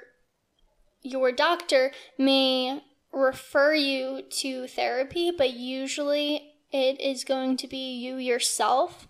your 1.03 1.33
doctor 1.33 1.91
may 2.17 2.81
refer 3.13 3.75
you 3.75 4.23
to 4.31 4.67
therapy 4.69 5.33
but 5.37 5.53
usually 5.53 6.53
it 6.73 7.01
is 7.01 7.25
going 7.25 7.57
to 7.57 7.67
be 7.67 7.93
you 7.95 8.17
yourself 8.17 9.09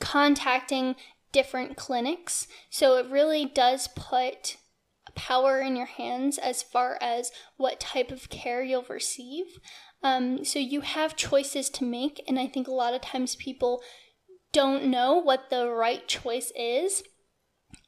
contacting 0.00 0.96
different 1.32 1.76
clinics. 1.76 2.46
So 2.68 2.96
it 2.96 3.10
really 3.10 3.46
does 3.46 3.88
put 3.88 4.58
power 5.14 5.60
in 5.60 5.76
your 5.76 5.86
hands 5.86 6.38
as 6.38 6.62
far 6.62 6.98
as 7.00 7.30
what 7.56 7.80
type 7.80 8.10
of 8.10 8.28
care 8.30 8.62
you'll 8.62 8.86
receive. 8.88 9.46
Um, 10.02 10.44
so 10.44 10.58
you 10.58 10.80
have 10.80 11.16
choices 11.16 11.70
to 11.70 11.84
make, 11.84 12.22
and 12.26 12.38
I 12.38 12.46
think 12.46 12.66
a 12.66 12.72
lot 12.72 12.94
of 12.94 13.02
times 13.02 13.36
people 13.36 13.82
don't 14.52 14.84
know 14.86 15.16
what 15.16 15.50
the 15.50 15.70
right 15.70 16.06
choice 16.06 16.52
is. 16.56 17.02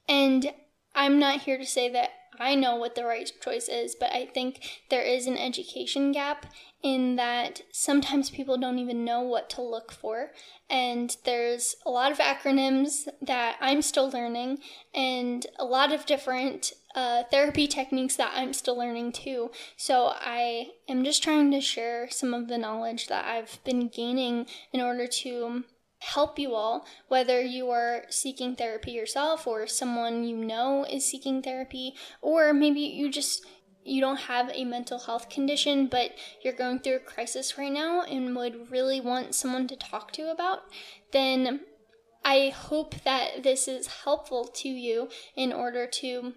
And 0.08 0.52
I'm 0.94 1.18
not 1.18 1.42
here 1.42 1.58
to 1.58 1.66
say 1.66 1.90
that 1.90 2.10
I 2.38 2.54
know 2.54 2.76
what 2.76 2.94
the 2.94 3.04
right 3.04 3.30
choice 3.42 3.68
is, 3.68 3.94
but 3.98 4.12
I 4.12 4.26
think 4.26 4.60
there 4.90 5.02
is 5.02 5.26
an 5.26 5.38
education 5.38 6.12
gap 6.12 6.46
in 6.82 7.16
that 7.16 7.62
sometimes 7.72 8.28
people 8.28 8.58
don't 8.58 8.78
even 8.78 9.04
know 9.04 9.20
what 9.20 9.48
to 9.50 9.62
look 9.62 9.92
for. 9.92 10.30
And 10.68 11.16
there's 11.24 11.76
a 11.87 11.90
lot 11.90 12.12
of 12.12 12.18
acronyms 12.18 13.08
that 13.22 13.56
I'm 13.60 13.82
still 13.82 14.10
learning, 14.10 14.58
and 14.94 15.46
a 15.58 15.64
lot 15.64 15.92
of 15.92 16.06
different 16.06 16.72
uh, 16.94 17.24
therapy 17.30 17.66
techniques 17.66 18.16
that 18.16 18.33
I'm 18.35 18.52
still 18.52 18.78
learning 18.78 19.12
too. 19.12 19.50
So 19.76 20.12
I 20.14 20.68
am 20.88 21.04
just 21.04 21.22
trying 21.22 21.50
to 21.50 21.61
share 21.61 22.09
some 22.11 22.33
of 22.33 22.48
the 22.48 22.59
knowledge 22.59 23.09
that 23.09 23.24
I've 23.24 23.62
been 23.64 23.88
gaining 23.88 24.46
in 24.72 24.80
order 24.80 25.07
to 25.07 25.64
help 25.98 26.38
you 26.38 26.54
all, 26.54 26.87
whether 27.09 27.40
you 27.40 27.70
are 27.70 28.02
seeking 28.11 28.54
therapy 28.54 28.92
yourself 28.92 29.46
or 29.46 29.66
someone 29.66 30.24
you 30.24 30.37
know 30.37 30.85
is 30.88 31.04
seeking 31.04 31.42
therapy, 31.42 31.94
or 32.20 32.52
maybe 32.52 32.80
you 32.80 33.11
just 33.11 33.44
you 33.87 34.00
don't 34.00 34.20
have 34.20 34.50
a 34.52 34.64
mental 34.64 34.98
health 34.98 35.28
condition, 35.28 35.87
but 35.87 36.12
you're 36.42 36.54
going 36.54 36.78
through 36.78 36.96
a 36.96 37.00
crisis 37.00 37.59
right 37.59 37.72
now 37.72 38.00
and 38.02 38.35
would 38.35 38.70
really 38.70 38.98
want 38.98 39.35
someone 39.35 39.68
to 39.68 39.76
talk 39.76 40.11
to 40.11 40.30
about, 40.30 40.61
then 41.12 41.61
I 42.24 42.48
hope 42.48 42.94
that 43.04 43.42
this 43.42 43.68
is 43.68 43.87
helpful 44.04 44.44
to 44.54 44.68
you 44.70 45.11
in 45.37 45.52
order 45.52 45.87
to 45.87 46.33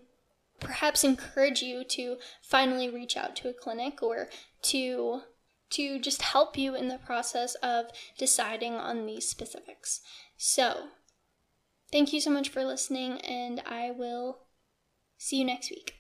perhaps 0.60 1.04
encourage 1.04 1.62
you 1.62 1.84
to 1.84 2.18
finally 2.42 2.90
reach 2.90 3.16
out 3.16 3.36
to 3.38 3.50
a 3.50 3.54
clinic 3.54 4.02
or 4.02 4.30
to 4.64 5.22
to 5.70 6.00
just 6.00 6.22
help 6.22 6.58
you 6.58 6.76
in 6.76 6.88
the 6.88 6.98
process 6.98 7.56
of 7.56 7.88
deciding 8.18 8.76
on 8.76 9.06
these 9.06 9.28
specifics. 9.28 10.00
So, 10.38 10.88
thank 11.92 12.14
you 12.14 12.22
so 12.22 12.30
much 12.30 12.48
for 12.48 12.64
listening 12.64 13.20
and 13.22 13.62
I 13.66 13.92
will 13.92 14.40
see 15.18 15.40
you 15.40 15.46
next 15.46 15.70
week. 15.70 15.94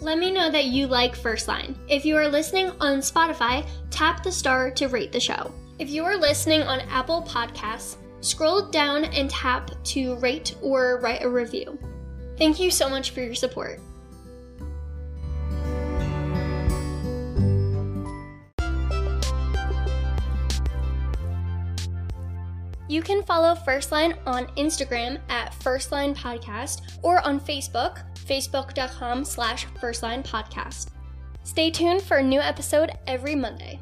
Let 0.00 0.18
me 0.18 0.30
know 0.30 0.50
that 0.50 0.66
you 0.66 0.86
like 0.86 1.16
First 1.16 1.48
Line. 1.48 1.76
If 1.88 2.06
you 2.06 2.16
are 2.16 2.28
listening 2.28 2.70
on 2.80 3.00
Spotify, 3.00 3.68
tap 3.90 4.22
the 4.22 4.32
star 4.32 4.70
to 4.70 4.86
rate 4.86 5.12
the 5.12 5.20
show. 5.20 5.52
If 5.78 5.90
you 5.90 6.04
are 6.04 6.16
listening 6.16 6.62
on 6.62 6.80
Apple 6.88 7.22
Podcasts, 7.22 7.96
Scroll 8.20 8.62
down 8.70 9.04
and 9.04 9.30
tap 9.30 9.70
to 9.84 10.16
rate 10.16 10.54
or 10.62 11.00
write 11.00 11.22
a 11.22 11.28
review. 11.28 11.78
Thank 12.36 12.60
you 12.60 12.70
so 12.70 12.88
much 12.88 13.10
for 13.10 13.20
your 13.20 13.34
support. 13.34 13.80
You 22.88 23.02
can 23.02 23.22
follow 23.22 23.54
First 23.54 23.92
Line 23.92 24.14
on 24.24 24.46
Instagram 24.56 25.20
at 25.28 25.52
First 25.54 25.92
Line 25.92 26.14
Podcast 26.14 26.98
or 27.02 27.24
on 27.26 27.38
Facebook, 27.38 28.02
facebook.com 28.14 29.24
slash 29.24 29.66
First 29.78 30.02
Line 30.02 30.22
Podcast. 30.22 30.88
Stay 31.44 31.70
tuned 31.70 32.00
for 32.00 32.16
a 32.16 32.22
new 32.22 32.40
episode 32.40 32.92
every 33.06 33.34
Monday. 33.34 33.78